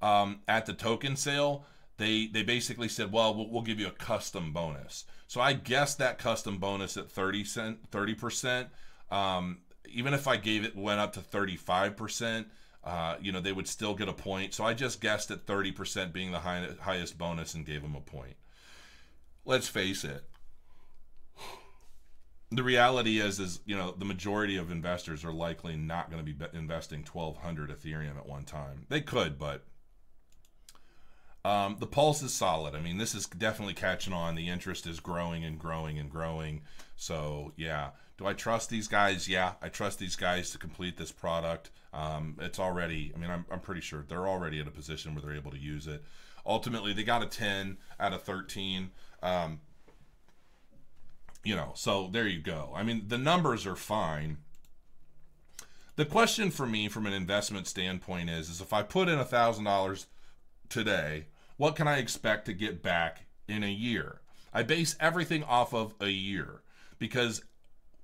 um, 0.02 0.40
at 0.48 0.66
the 0.66 0.74
token 0.74 1.16
sale, 1.16 1.66
they 1.98 2.26
they 2.26 2.42
basically 2.42 2.88
said, 2.88 3.12
well, 3.12 3.36
well, 3.36 3.48
we'll 3.48 3.62
give 3.62 3.80
you 3.80 3.88
a 3.88 3.92
custom 3.92 4.54
bonus. 4.54 5.06
So 5.28 5.40
I 5.40 5.54
guess 5.54 5.94
that 5.96 6.18
custom 6.18 6.58
bonus 6.58 6.98
at 6.98 7.12
30 7.12 7.44
cent 7.44 7.92
30%. 7.92 8.70
Um, 9.12 9.60
even 9.94 10.14
if 10.14 10.28
I 10.28 10.38
gave 10.38 10.64
it 10.66 10.76
went 10.76 11.00
up 11.00 11.14
to 11.14 11.20
35%, 11.20 12.46
uh, 12.84 13.16
you 13.22 13.32
know, 13.32 13.40
they 13.40 13.54
would 13.54 13.68
still 13.68 13.94
get 13.94 14.10
a 14.10 14.14
point. 14.14 14.54
So 14.54 14.64
I 14.64 14.74
just 14.74 15.00
guessed 15.00 15.32
at 15.32 15.46
30% 15.46 16.12
being 16.12 16.32
the 16.32 16.40
high, 16.40 16.68
highest 16.82 17.18
bonus 17.18 17.54
and 17.54 17.66
gave 17.66 17.82
them 17.82 17.96
a 17.96 18.02
point. 18.02 18.36
Let's 19.46 19.68
face 19.68 20.04
it. 20.04 20.24
The 22.52 22.64
reality 22.64 23.20
is, 23.20 23.40
is 23.40 23.62
you 23.66 23.76
know, 23.76 23.96
the 23.98 24.06
majority 24.06 24.58
of 24.58 24.70
investors 24.70 25.26
are 25.26 25.34
likely 25.34 25.76
not 25.76 26.12
going 26.12 26.24
to 26.24 26.34
be 26.34 26.46
investing 26.54 27.06
1,200 27.10 27.72
Ethereum 27.72 28.18
at 28.18 28.28
one 28.28 28.44
time. 28.44 28.86
They 28.90 29.02
could, 29.02 29.40
but 29.40 29.66
um, 31.46 31.78
the 31.80 31.88
pulse 31.88 32.22
is 32.22 32.34
solid. 32.34 32.76
I 32.76 32.80
mean, 32.80 32.98
this 32.98 33.16
is 33.16 33.26
definitely 33.26 33.74
catching 33.74 34.14
on. 34.14 34.36
The 34.36 34.50
interest 34.50 34.86
is 34.86 35.00
growing 35.00 35.44
and 35.44 35.58
growing 35.58 35.98
and 36.00 36.10
growing. 36.10 36.62
So, 36.96 37.54
yeah. 37.58 37.90
Do 38.18 38.28
I 38.28 38.34
trust 38.34 38.70
these 38.70 38.88
guys? 38.88 39.28
Yeah, 39.28 39.54
I 39.62 39.70
trust 39.70 40.00
these 40.00 40.16
guys 40.16 40.52
to 40.52 40.58
complete 40.58 40.98
this 40.98 41.12
product. 41.12 41.72
Um, 41.94 42.38
it's 42.40 42.60
already, 42.60 43.12
I 43.16 43.20
mean, 43.20 43.30
I'm, 43.30 43.46
I'm 43.52 43.60
pretty 43.60 43.82
sure 43.82 44.06
they're 44.08 44.28
already 44.28 44.60
in 44.60 44.68
a 44.68 44.72
position 44.72 45.14
where 45.14 45.22
they're 45.22 45.36
able 45.36 45.52
to 45.52 45.58
use 45.58 45.88
it. 45.88 46.04
Ultimately, 46.46 46.94
they 46.94 47.04
got 47.04 47.24
a 47.24 47.28
10 47.28 47.78
out 48.00 48.14
of 48.14 48.22
13. 48.24 48.92
Um, 49.22 49.62
you 51.44 51.56
know, 51.56 51.72
so 51.76 52.08
there 52.12 52.28
you 52.28 52.40
go. 52.40 52.72
I 52.76 52.84
mean, 52.84 53.06
the 53.08 53.18
numbers 53.18 53.66
are 53.66 53.76
fine. 53.76 54.38
The 55.96 56.06
question 56.06 56.52
for 56.52 56.66
me 56.66 56.88
from 56.88 57.06
an 57.06 57.14
investment 57.14 57.68
standpoint 57.68 58.30
is, 58.30 58.50
is 58.50 58.62
if 58.62 58.74
I 58.74 58.84
put 58.84 59.10
in 59.10 59.20
a 59.20 59.26
thousand 59.26 59.66
dollars 59.66 60.08
today 60.70 61.26
what 61.58 61.76
can 61.76 61.88
I 61.88 61.98
expect 61.98 62.46
to 62.46 62.54
get 62.54 62.82
back 62.82 63.26
in 63.48 63.64
a 63.64 63.72
year? 63.72 64.22
I 64.54 64.64
base 64.64 64.96
everything 65.00 65.44
off 65.44 65.74
of 65.74 65.94
a 66.00 66.10
year 66.10 66.62
because 67.00 67.44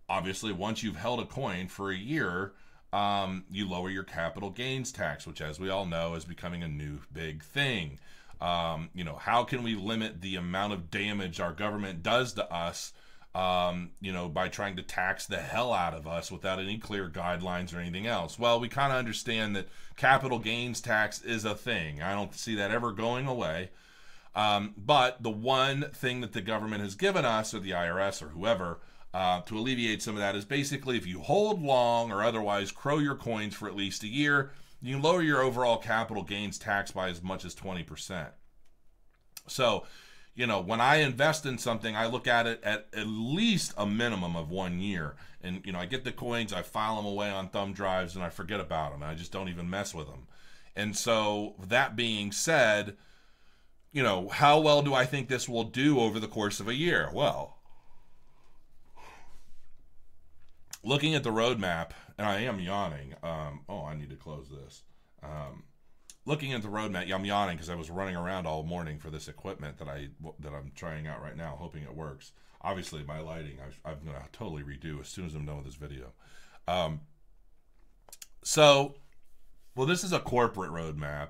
obviously 0.09 0.51
once 0.51 0.83
you've 0.83 0.95
held 0.97 1.19
a 1.19 1.25
coin 1.25 1.67
for 1.67 1.91
a 1.91 1.97
year, 1.97 2.53
um, 2.91 3.45
you 3.51 3.69
lower 3.69 3.89
your 3.89 4.03
capital 4.03 4.49
gains 4.49 4.91
tax, 4.91 5.27
which, 5.27 5.41
as 5.41 5.59
we 5.59 5.69
all 5.69 5.85
know, 5.85 6.15
is 6.15 6.25
becoming 6.25 6.63
a 6.63 6.67
new 6.67 6.99
big 7.13 7.43
thing. 7.43 7.99
Um, 8.41 8.89
you 8.95 9.03
know, 9.03 9.15
how 9.15 9.43
can 9.43 9.63
we 9.63 9.75
limit 9.75 10.21
the 10.21 10.35
amount 10.35 10.73
of 10.73 10.89
damage 10.89 11.39
our 11.39 11.53
government 11.53 12.01
does 12.01 12.33
to 12.33 12.51
us? 12.51 12.93
Um, 13.35 13.91
you 14.01 14.11
know, 14.11 14.27
by 14.27 14.47
trying 14.47 14.75
to 14.77 14.81
tax 14.81 15.27
the 15.27 15.37
hell 15.37 15.71
out 15.71 15.93
of 15.93 16.07
us 16.07 16.31
without 16.31 16.57
any 16.57 16.79
clear 16.79 17.07
guidelines 17.07 17.75
or 17.75 17.79
anything 17.79 18.07
else. 18.07 18.39
Well, 18.39 18.59
we 18.59 18.69
kind 18.69 18.91
of 18.91 18.97
understand 18.97 19.55
that 19.55 19.67
capital 19.97 20.39
gains 20.39 20.81
tax 20.81 21.21
is 21.21 21.45
a 21.45 21.53
thing. 21.53 22.01
I 22.01 22.15
don't 22.15 22.33
see 22.33 22.55
that 22.55 22.71
ever 22.71 22.91
going 22.91 23.27
away. 23.27 23.69
Um, 24.35 24.73
but 24.77 25.21
the 25.21 25.29
one 25.29 25.91
thing 25.93 26.21
that 26.21 26.33
the 26.33 26.41
government 26.41 26.81
has 26.81 26.95
given 26.95 27.23
us, 27.23 27.53
or 27.53 27.59
the 27.59 27.71
IRS, 27.71 28.23
or 28.23 28.29
whoever, 28.29 28.79
uh, 29.13 29.41
to 29.41 29.57
alleviate 29.57 30.01
some 30.01 30.15
of 30.15 30.19
that 30.19 30.35
is 30.35 30.45
basically 30.45 30.97
if 30.97 31.07
you 31.07 31.19
hold 31.19 31.61
long 31.61 32.11
or 32.11 32.23
otherwise 32.23 32.71
crow 32.71 32.99
your 32.99 33.15
coins 33.15 33.55
for 33.55 33.67
at 33.67 33.75
least 33.75 34.03
a 34.03 34.07
year, 34.07 34.51
you 34.81 34.95
can 34.95 35.03
lower 35.03 35.21
your 35.21 35.41
overall 35.41 35.77
capital 35.77 36.23
gains 36.23 36.57
tax 36.57 36.91
by 36.91 37.09
as 37.09 37.21
much 37.21 37.43
as 37.43 37.55
20%. 37.55 38.27
So, 39.47 39.85
you 40.35 40.45
know, 40.47 40.61
when 40.61 40.79
I 40.79 40.97
invest 40.97 41.45
in 41.45 41.57
something, 41.57 41.95
I 41.95 42.05
look 42.05 42.27
at 42.27 42.47
it 42.47 42.63
at 42.63 42.87
at 42.93 43.07
least 43.07 43.73
a 43.77 43.85
minimum 43.85 44.35
of 44.35 44.51
one 44.51 44.79
year. 44.79 45.15
And, 45.41 45.65
you 45.65 45.71
know, 45.71 45.79
I 45.79 45.85
get 45.85 46.03
the 46.03 46.11
coins, 46.11 46.53
I 46.53 46.61
file 46.61 46.97
them 46.97 47.05
away 47.05 47.29
on 47.29 47.49
thumb 47.49 47.73
drives, 47.73 48.15
and 48.15 48.23
I 48.23 48.29
forget 48.29 48.59
about 48.59 48.91
them. 48.91 49.03
I 49.03 49.15
just 49.15 49.31
don't 49.31 49.49
even 49.49 49.69
mess 49.69 49.93
with 49.93 50.07
them. 50.07 50.27
And 50.75 50.95
so, 50.95 51.55
that 51.67 51.95
being 51.95 52.31
said, 52.31 52.95
you 53.91 54.03
know, 54.03 54.29
how 54.29 54.59
well 54.59 54.81
do 54.81 54.93
I 54.93 55.05
think 55.05 55.27
this 55.27 55.49
will 55.49 55.63
do 55.63 55.99
over 55.99 56.19
the 56.19 56.27
course 56.27 56.59
of 56.59 56.67
a 56.67 56.75
year? 56.75 57.09
Well, 57.11 57.58
looking 60.83 61.15
at 61.15 61.23
the 61.23 61.31
roadmap, 61.31 61.91
and 62.17 62.27
I 62.27 62.41
am 62.41 62.59
yawning. 62.59 63.15
Um, 63.23 63.61
oh, 63.67 63.83
I 63.85 63.95
need 63.95 64.09
to 64.09 64.15
close 64.15 64.49
this. 64.49 64.83
Um, 65.21 65.63
looking 66.25 66.53
at 66.53 66.61
the 66.61 66.67
roadmap, 66.67 67.11
I'm 67.13 67.25
yawning 67.25 67.55
because 67.55 67.69
I 67.69 67.75
was 67.75 67.89
running 67.89 68.15
around 68.15 68.45
all 68.45 68.63
morning 68.63 68.99
for 68.99 69.09
this 69.09 69.27
equipment 69.27 69.77
that 69.79 69.87
I 69.87 70.09
that 70.39 70.53
I'm 70.53 70.71
trying 70.75 71.07
out 71.07 71.21
right 71.21 71.35
now, 71.35 71.57
hoping 71.59 71.83
it 71.83 71.95
works. 71.95 72.31
Obviously, 72.61 73.03
my 73.03 73.19
lighting 73.19 73.57
I, 73.85 73.91
am 73.91 73.99
going 74.03 74.15
to 74.15 74.23
totally 74.31 74.63
redo 74.63 74.99
as 74.99 75.07
soon 75.07 75.25
as 75.25 75.33
I'm 75.33 75.45
done 75.45 75.57
with 75.57 75.65
this 75.65 75.75
video. 75.75 76.11
Um, 76.67 77.01
so, 78.43 78.95
well, 79.75 79.87
this 79.87 80.03
is 80.03 80.11
a 80.11 80.19
corporate 80.19 80.71
roadmap, 80.71 81.29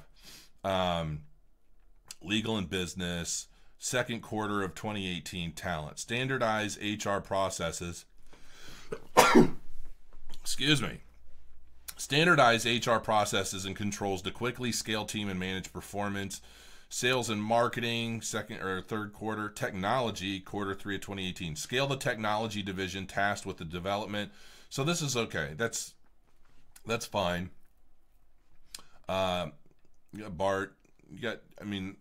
um, 0.63 1.21
legal 2.21 2.57
and 2.57 2.69
business, 2.69 3.47
second 3.77 4.21
quarter 4.21 4.63
of 4.63 4.75
2018 4.75 5.53
talent, 5.53 5.99
standardize 5.99 6.77
HR 6.81 7.19
processes. 7.19 8.05
Excuse 10.41 10.81
me 10.81 10.99
standardize 11.99 12.65
HR 12.65 12.97
processes 12.97 13.65
and 13.65 13.75
controls 13.75 14.23
to 14.23 14.31
quickly 14.31 14.71
scale 14.71 15.05
team 15.05 15.29
and 15.29 15.39
manage 15.39 15.71
performance. 15.71 16.41
Sales 16.91 17.29
and 17.29 17.43
marketing, 17.43 18.21
second 18.21 18.61
or 18.61 18.81
third 18.81 19.13
quarter. 19.13 19.47
Technology, 19.47 20.39
quarter 20.39 20.73
three 20.73 20.95
of 20.95 21.01
2018. 21.01 21.55
Scale 21.55 21.85
the 21.85 21.95
technology 21.95 22.63
division 22.63 23.05
tasked 23.05 23.45
with 23.45 23.57
the 23.57 23.65
development. 23.65 24.31
So 24.69 24.83
this 24.83 25.03
is 25.03 25.15
okay. 25.15 25.53
That's 25.55 25.93
that's 26.87 27.05
fine. 27.05 27.51
Uh, 29.07 29.49
you 30.13 30.23
got 30.23 30.35
Bart. 30.35 30.77
You 31.11 31.21
got. 31.21 31.41
I 31.61 31.65
mean, 31.65 31.97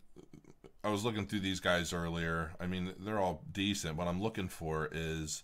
I 0.83 0.88
was 0.88 1.04
looking 1.04 1.26
through 1.26 1.40
these 1.40 1.61
guys 1.61 1.92
earlier. 1.92 2.52
I 2.59 2.66
mean, 2.66 2.94
they're 2.98 3.20
all 3.20 3.42
decent. 3.52 3.96
What 3.96 4.09
I'm 4.09 4.22
looking 4.22 4.48
for 4.48 4.88
is 4.90 5.42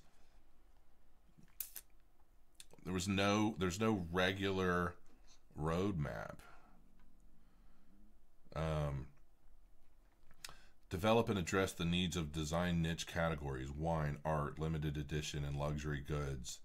there 2.85 2.93
was 2.93 3.09
no 3.09 3.55
there's 3.59 3.81
no 3.81 4.07
regular 4.13 4.95
roadmap. 5.59 6.37
Um, 8.55 9.07
develop 10.91 11.29
and 11.29 11.39
address 11.39 11.73
the 11.73 11.85
needs 11.85 12.17
of 12.17 12.33
design 12.33 12.83
niche 12.83 13.07
categories: 13.07 13.71
wine, 13.71 14.19
art, 14.25 14.59
limited 14.59 14.97
edition, 14.97 15.45
and 15.45 15.57
luxury 15.57 16.03
goods. 16.07 16.61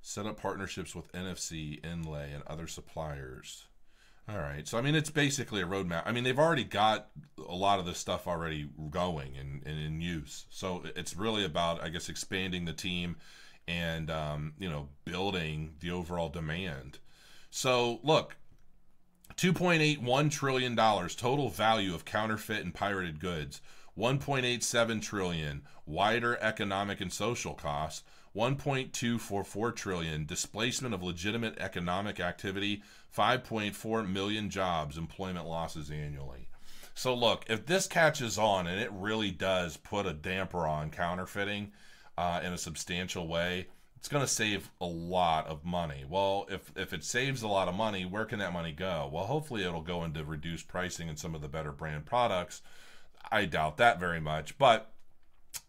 Set 0.00 0.26
up 0.26 0.40
partnerships 0.40 0.94
with 0.94 1.12
NFC, 1.12 1.84
Inlay, 1.84 2.32
and 2.32 2.42
other 2.46 2.66
suppliers. 2.66 3.66
All 4.28 4.38
right. 4.38 4.68
So, 4.68 4.76
I 4.76 4.82
mean, 4.82 4.94
it's 4.94 5.10
basically 5.10 5.62
a 5.62 5.66
roadmap. 5.66 6.02
I 6.04 6.12
mean, 6.12 6.22
they've 6.22 6.38
already 6.38 6.64
got 6.64 7.08
a 7.38 7.54
lot 7.54 7.78
of 7.78 7.86
this 7.86 7.98
stuff 7.98 8.26
already 8.28 8.68
going 8.90 9.36
and, 9.36 9.62
and 9.64 9.78
in 9.78 10.00
use. 10.00 10.44
So, 10.50 10.82
it's 10.96 11.16
really 11.16 11.44
about, 11.44 11.82
I 11.82 11.88
guess, 11.88 12.10
expanding 12.10 12.66
the 12.66 12.74
team 12.74 13.16
and 13.68 14.10
um, 14.10 14.54
you 14.58 14.68
know 14.68 14.88
building 15.04 15.74
the 15.80 15.90
overall 15.90 16.30
demand. 16.30 16.98
So 17.50 18.00
look, 18.02 18.36
2.81 19.36 20.30
trillion 20.30 20.74
dollars 20.74 21.14
total 21.14 21.50
value 21.50 21.94
of 21.94 22.04
counterfeit 22.04 22.64
and 22.64 22.74
pirated 22.74 23.20
goods. 23.20 23.60
1.87 23.96 25.02
trillion 25.02 25.62
wider 25.84 26.38
economic 26.40 27.00
and 27.00 27.12
social 27.12 27.54
costs. 27.54 28.02
1.244 28.36 29.74
trillion 29.74 30.24
displacement 30.24 30.94
of 30.94 31.02
legitimate 31.02 31.58
economic 31.58 32.20
activity. 32.20 32.82
5.4 33.16 34.08
million 34.08 34.50
jobs, 34.50 34.96
employment 34.96 35.46
losses 35.46 35.90
annually. 35.90 36.48
So 36.94 37.14
look, 37.14 37.44
if 37.48 37.66
this 37.66 37.86
catches 37.86 38.38
on 38.38 38.66
and 38.66 38.80
it 38.80 38.90
really 38.92 39.30
does 39.30 39.76
put 39.76 40.06
a 40.06 40.12
damper 40.12 40.66
on 40.66 40.90
counterfeiting, 40.90 41.72
uh, 42.22 42.40
in 42.46 42.52
a 42.52 42.58
substantial 42.58 43.26
way, 43.26 43.66
it's 43.96 44.08
going 44.08 44.24
to 44.26 44.34
save 44.42 44.70
a 44.80 44.86
lot 44.86 45.46
of 45.46 45.64
money. 45.64 46.04
Well, 46.08 46.46
if 46.56 46.72
if 46.76 46.92
it 46.92 47.04
saves 47.04 47.42
a 47.42 47.48
lot 47.56 47.68
of 47.68 47.74
money, 47.74 48.04
where 48.04 48.26
can 48.26 48.38
that 48.40 48.52
money 48.52 48.72
go? 48.72 49.10
Well, 49.12 49.26
hopefully 49.26 49.62
it'll 49.64 49.92
go 49.94 50.04
into 50.04 50.24
reduced 50.24 50.68
pricing 50.68 51.08
in 51.08 51.16
some 51.16 51.36
of 51.36 51.42
the 51.42 51.54
better 51.56 51.72
brand 51.72 52.04
products. 52.06 52.62
I 53.30 53.46
doubt 53.46 53.76
that 53.76 54.00
very 54.00 54.20
much, 54.20 54.56
but 54.58 54.92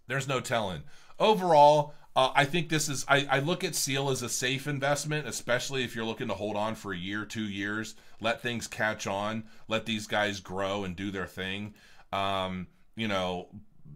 there's 0.07 0.27
no 0.27 0.39
telling. 0.41 0.83
Overall, 1.17 1.93
Uh, 2.15 2.31
I 2.43 2.45
think 2.45 2.69
this 2.69 2.89
is. 2.89 3.05
I, 3.07 3.27
I 3.37 3.39
look 3.39 3.63
at 3.63 3.75
Seal 3.75 4.09
as 4.09 4.23
a 4.23 4.29
safe 4.29 4.67
investment, 4.67 5.27
especially 5.27 5.83
if 5.83 5.95
you're 5.95 6.09
looking 6.11 6.27
to 6.27 6.33
hold 6.33 6.57
on 6.57 6.75
for 6.75 6.91
a 6.91 6.97
year, 6.97 7.23
two 7.25 7.47
years, 7.47 7.95
let 8.19 8.41
things 8.41 8.67
catch 8.67 9.07
on, 9.07 9.43
let 9.67 9.85
these 9.85 10.07
guys 10.07 10.41
grow 10.41 10.83
and 10.83 10.95
do 10.95 11.11
their 11.11 11.27
thing. 11.27 11.75
Um, 12.11 12.67
you 12.95 13.07
know, 13.07 13.47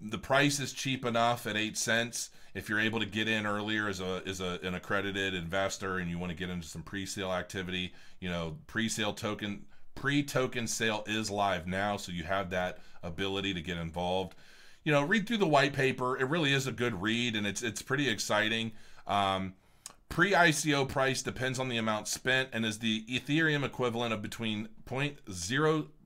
the 0.01 0.17
price 0.17 0.59
is 0.59 0.73
cheap 0.73 1.05
enough 1.05 1.47
at 1.47 1.55
eight 1.55 1.77
cents. 1.77 2.29
If 2.53 2.69
you're 2.69 2.79
able 2.79 2.99
to 2.99 3.05
get 3.05 3.27
in 3.27 3.45
earlier 3.45 3.87
as 3.87 3.99
a 3.99 4.21
as 4.25 4.41
a, 4.41 4.59
an 4.63 4.75
accredited 4.75 5.33
investor 5.33 5.97
and 5.97 6.09
you 6.09 6.19
want 6.19 6.31
to 6.31 6.35
get 6.35 6.49
into 6.49 6.67
some 6.67 6.83
pre-sale 6.83 7.31
activity, 7.31 7.93
you 8.19 8.29
know, 8.29 8.57
pre-sale 8.67 9.13
token 9.13 9.65
pre-token 9.95 10.67
sale 10.67 11.03
is 11.07 11.29
live 11.29 11.67
now, 11.67 11.97
so 11.97 12.11
you 12.11 12.23
have 12.23 12.49
that 12.49 12.79
ability 13.01 13.53
to 13.53 13.61
get 13.61 13.77
involved. 13.77 14.35
You 14.83 14.91
know, 14.91 15.03
read 15.03 15.27
through 15.27 15.37
the 15.37 15.47
white 15.47 15.73
paper. 15.73 16.17
It 16.17 16.25
really 16.25 16.53
is 16.53 16.67
a 16.67 16.71
good 16.71 17.01
read, 17.01 17.35
and 17.35 17.47
it's 17.47 17.63
it's 17.63 17.81
pretty 17.81 18.09
exciting. 18.09 18.73
Um, 19.07 19.53
Pre-ICO 20.13 20.87
price 20.87 21.23
depends 21.23 21.57
on 21.57 21.69
the 21.69 21.77
amount 21.77 22.07
spent 22.07 22.49
and 22.53 22.67
is 22.67 22.77
the 22.77 23.03
Ethereum 23.05 23.63
equivalent 23.63 24.13
of 24.13 24.21
between 24.21 24.69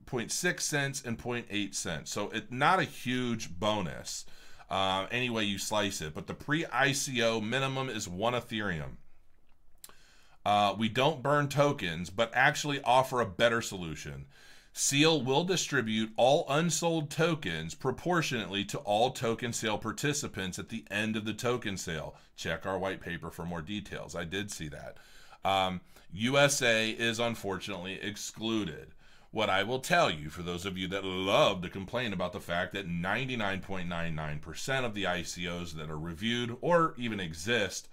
0.06 0.08 0.60
cents 0.60 1.02
and 1.04 1.18
0.8 1.18 1.74
cents. 1.74 2.10
So 2.10 2.30
it's 2.30 2.50
not 2.50 2.80
a 2.80 2.84
huge 2.84 3.58
bonus 3.58 4.24
uh, 4.70 5.06
any 5.10 5.30
way 5.30 5.44
you 5.44 5.58
slice 5.58 6.00
it. 6.00 6.14
But 6.14 6.26
the 6.26 6.34
pre-ICO 6.34 7.42
minimum 7.42 7.88
is 7.88 8.08
one 8.08 8.34
Ethereum. 8.34 8.96
Uh, 10.44 10.74
we 10.78 10.88
don't 10.88 11.22
burn 11.22 11.48
tokens, 11.48 12.10
but 12.10 12.30
actually 12.34 12.80
offer 12.82 13.20
a 13.20 13.26
better 13.26 13.60
solution. 13.60 14.26
Seal 14.72 15.20
will 15.20 15.44
distribute 15.44 16.12
all 16.16 16.46
unsold 16.48 17.10
tokens 17.10 17.74
proportionately 17.74 18.64
to 18.66 18.78
all 18.78 19.10
token 19.10 19.52
sale 19.52 19.78
participants 19.78 20.58
at 20.58 20.68
the 20.68 20.84
end 20.90 21.16
of 21.16 21.24
the 21.24 21.34
token 21.34 21.76
sale. 21.76 22.14
Check 22.36 22.64
our 22.64 22.78
white 22.78 23.00
paper 23.00 23.30
for 23.30 23.44
more 23.44 23.62
details. 23.62 24.14
I 24.14 24.24
did 24.24 24.50
see 24.50 24.68
that. 24.68 24.98
Um, 25.44 25.80
USA 26.12 26.90
is 26.90 27.18
unfortunately 27.18 27.94
excluded. 28.00 28.92
What 29.30 29.50
I 29.50 29.62
will 29.62 29.80
tell 29.80 30.10
you, 30.10 30.30
for 30.30 30.42
those 30.42 30.64
of 30.64 30.78
you 30.78 30.88
that 30.88 31.04
love 31.04 31.60
to 31.62 31.68
complain 31.68 32.14
about 32.14 32.32
the 32.32 32.40
fact 32.40 32.72
that 32.72 32.88
99.99% 32.88 34.84
of 34.84 34.94
the 34.94 35.04
ICOs 35.04 35.72
that 35.72 35.90
are 35.90 35.98
reviewed 35.98 36.56
or 36.62 36.94
even 36.96 37.20
exist 37.20 37.88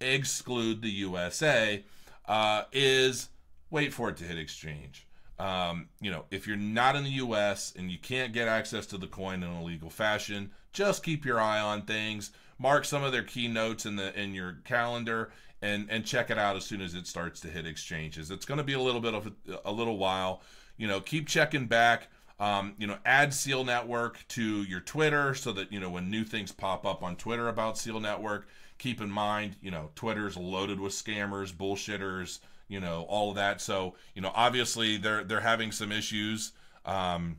exclude 0.00 0.82
the 0.82 0.90
USA, 0.90 1.84
uh, 2.26 2.64
is 2.72 3.28
wait 3.70 3.92
for 3.92 4.10
it 4.10 4.16
to 4.18 4.24
hit 4.24 4.38
exchange. 4.38 5.06
Um, 5.38 5.88
you 6.00 6.10
know, 6.10 6.24
if 6.30 6.46
you're 6.46 6.56
not 6.56 6.96
in 6.96 7.04
the 7.04 7.10
US 7.10 7.72
and 7.76 7.90
you 7.90 7.98
can't 7.98 8.32
get 8.32 8.46
access 8.46 8.86
to 8.86 8.98
the 8.98 9.06
coin 9.06 9.42
in 9.42 9.50
a 9.50 9.64
legal 9.64 9.90
fashion, 9.90 10.52
just 10.72 11.02
keep 11.02 11.24
your 11.24 11.40
eye 11.40 11.60
on 11.60 11.82
things. 11.82 12.30
Mark 12.58 12.84
some 12.84 13.02
of 13.02 13.12
their 13.12 13.22
keynotes 13.22 13.84
in 13.84 13.96
the 13.96 14.18
in 14.18 14.32
your 14.32 14.58
calendar 14.64 15.32
and 15.60 15.88
and 15.90 16.06
check 16.06 16.30
it 16.30 16.38
out 16.38 16.56
as 16.56 16.64
soon 16.64 16.80
as 16.80 16.94
it 16.94 17.06
starts 17.06 17.40
to 17.40 17.48
hit 17.48 17.66
exchanges. 17.66 18.30
It's 18.30 18.44
going 18.44 18.58
to 18.58 18.64
be 18.64 18.74
a 18.74 18.80
little 18.80 19.00
bit 19.00 19.14
of 19.14 19.26
a, 19.26 19.32
a 19.64 19.72
little 19.72 19.98
while. 19.98 20.42
You 20.76 20.88
know, 20.88 21.00
keep 21.00 21.28
checking 21.28 21.66
back. 21.66 22.08
Um, 22.40 22.74
you 22.78 22.88
know, 22.88 22.98
add 23.04 23.32
Seal 23.32 23.64
Network 23.64 24.24
to 24.28 24.64
your 24.64 24.80
Twitter 24.80 25.34
so 25.34 25.52
that 25.52 25.72
you 25.72 25.78
know 25.78 25.90
when 25.90 26.10
new 26.10 26.24
things 26.24 26.50
pop 26.50 26.84
up 26.84 27.02
on 27.02 27.16
Twitter 27.16 27.48
about 27.48 27.78
Seal 27.78 28.00
Network. 28.00 28.48
Keep 28.78 29.00
in 29.00 29.10
mind, 29.10 29.56
you 29.62 29.70
know, 29.70 29.90
Twitter's 29.94 30.36
loaded 30.36 30.80
with 30.80 30.92
scammers, 30.92 31.54
bullshitters, 31.54 32.40
you 32.68 32.80
know, 32.80 33.06
all 33.08 33.30
of 33.30 33.36
that. 33.36 33.60
So, 33.60 33.94
you 34.14 34.22
know, 34.22 34.32
obviously 34.34 34.96
they're 34.96 35.22
they're 35.24 35.40
having 35.40 35.70
some 35.70 35.92
issues 35.92 36.52
um, 36.84 37.36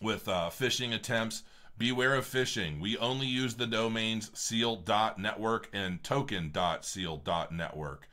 with 0.00 0.28
uh, 0.28 0.50
phishing 0.50 0.94
attempts. 0.94 1.42
Beware 1.78 2.14
of 2.14 2.26
phishing. 2.26 2.80
We 2.80 2.96
only 2.98 3.26
use 3.26 3.54
the 3.54 3.66
domains 3.66 4.30
seal.network 4.34 5.70
and 5.72 6.04
token.seal.network. 6.04 8.08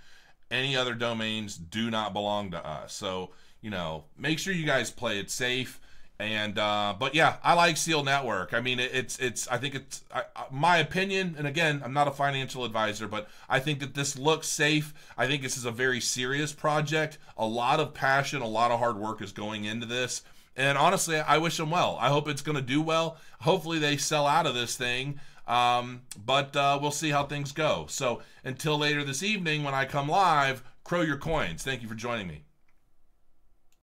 Any 0.50 0.78
other 0.78 0.94
domains 0.94 1.58
do 1.58 1.92
not 1.92 2.14
belong 2.14 2.52
to 2.52 2.66
us. 2.66 2.94
So, 2.94 3.32
you 3.62 3.70
know, 3.70 4.06
make 4.18 4.40
sure 4.40 4.54
you 4.54 4.66
guys 4.66 4.92
play 4.92 5.20
it 5.20 5.30
safe. 5.32 5.80
And 6.20 6.58
uh, 6.58 6.96
but 6.98 7.14
yeah, 7.14 7.36
I 7.44 7.54
like 7.54 7.78
Seal 7.78 8.04
Network. 8.04 8.52
I 8.54 8.60
mean, 8.60 8.80
it, 8.80 8.90
it's 8.92 9.20
it's. 9.20 9.48
I 9.50 9.58
think 9.58 9.76
it's 9.76 10.04
I, 10.12 10.24
my 10.50 10.78
opinion. 10.78 11.36
And 11.38 11.46
again, 11.46 11.82
I'm 11.86 11.94
not 11.94 12.08
a 12.08 12.12
financial 12.12 12.66
advisor, 12.66 13.08
but 13.08 13.30
I 13.48 13.60
think 13.60 13.80
that 13.82 13.94
this 13.94 14.18
looks 14.18 14.48
safe. 14.48 14.96
I 15.16 15.28
think 15.28 15.44
this 15.44 15.58
is 15.58 15.66
a 15.66 15.72
very 15.72 16.02
serious 16.02 16.54
project. 16.54 17.20
A 17.38 17.46
lot 17.46 17.80
of 17.80 17.94
passion, 17.94 18.42
a 18.42 18.48
lot 18.48 18.72
of 18.72 18.80
hard 18.80 18.98
work 18.98 19.22
is 19.22 19.32
going 19.32 19.66
into 19.66 19.86
this. 19.86 20.24
And 20.56 20.76
honestly, 20.76 21.20
I 21.20 21.38
wish 21.38 21.58
them 21.58 21.70
well. 21.70 22.00
I 22.02 22.10
hope 22.10 22.28
it's 22.28 22.42
going 22.42 22.56
to 22.56 22.64
do 22.64 22.82
well. 22.82 23.18
Hopefully, 23.42 23.78
they 23.78 23.96
sell 23.98 24.26
out 24.26 24.48
of 24.48 24.56
this 24.56 24.76
thing. 24.76 25.20
Um, 25.48 26.02
but 26.26 26.56
uh, 26.56 26.80
we'll 26.82 26.92
see 26.92 27.12
how 27.12 27.26
things 27.26 27.52
go. 27.52 27.86
So 27.90 28.22
until 28.44 28.78
later 28.78 29.04
this 29.04 29.24
evening, 29.24 29.64
when 29.64 29.76
I 29.76 29.86
come 29.86 30.10
live, 30.10 30.64
crow 30.84 31.02
your 31.02 31.18
coins. 31.18 31.64
Thank 31.64 31.84
you 31.84 31.88
for 31.88 31.96
joining 31.96 32.28
me. 32.28 32.47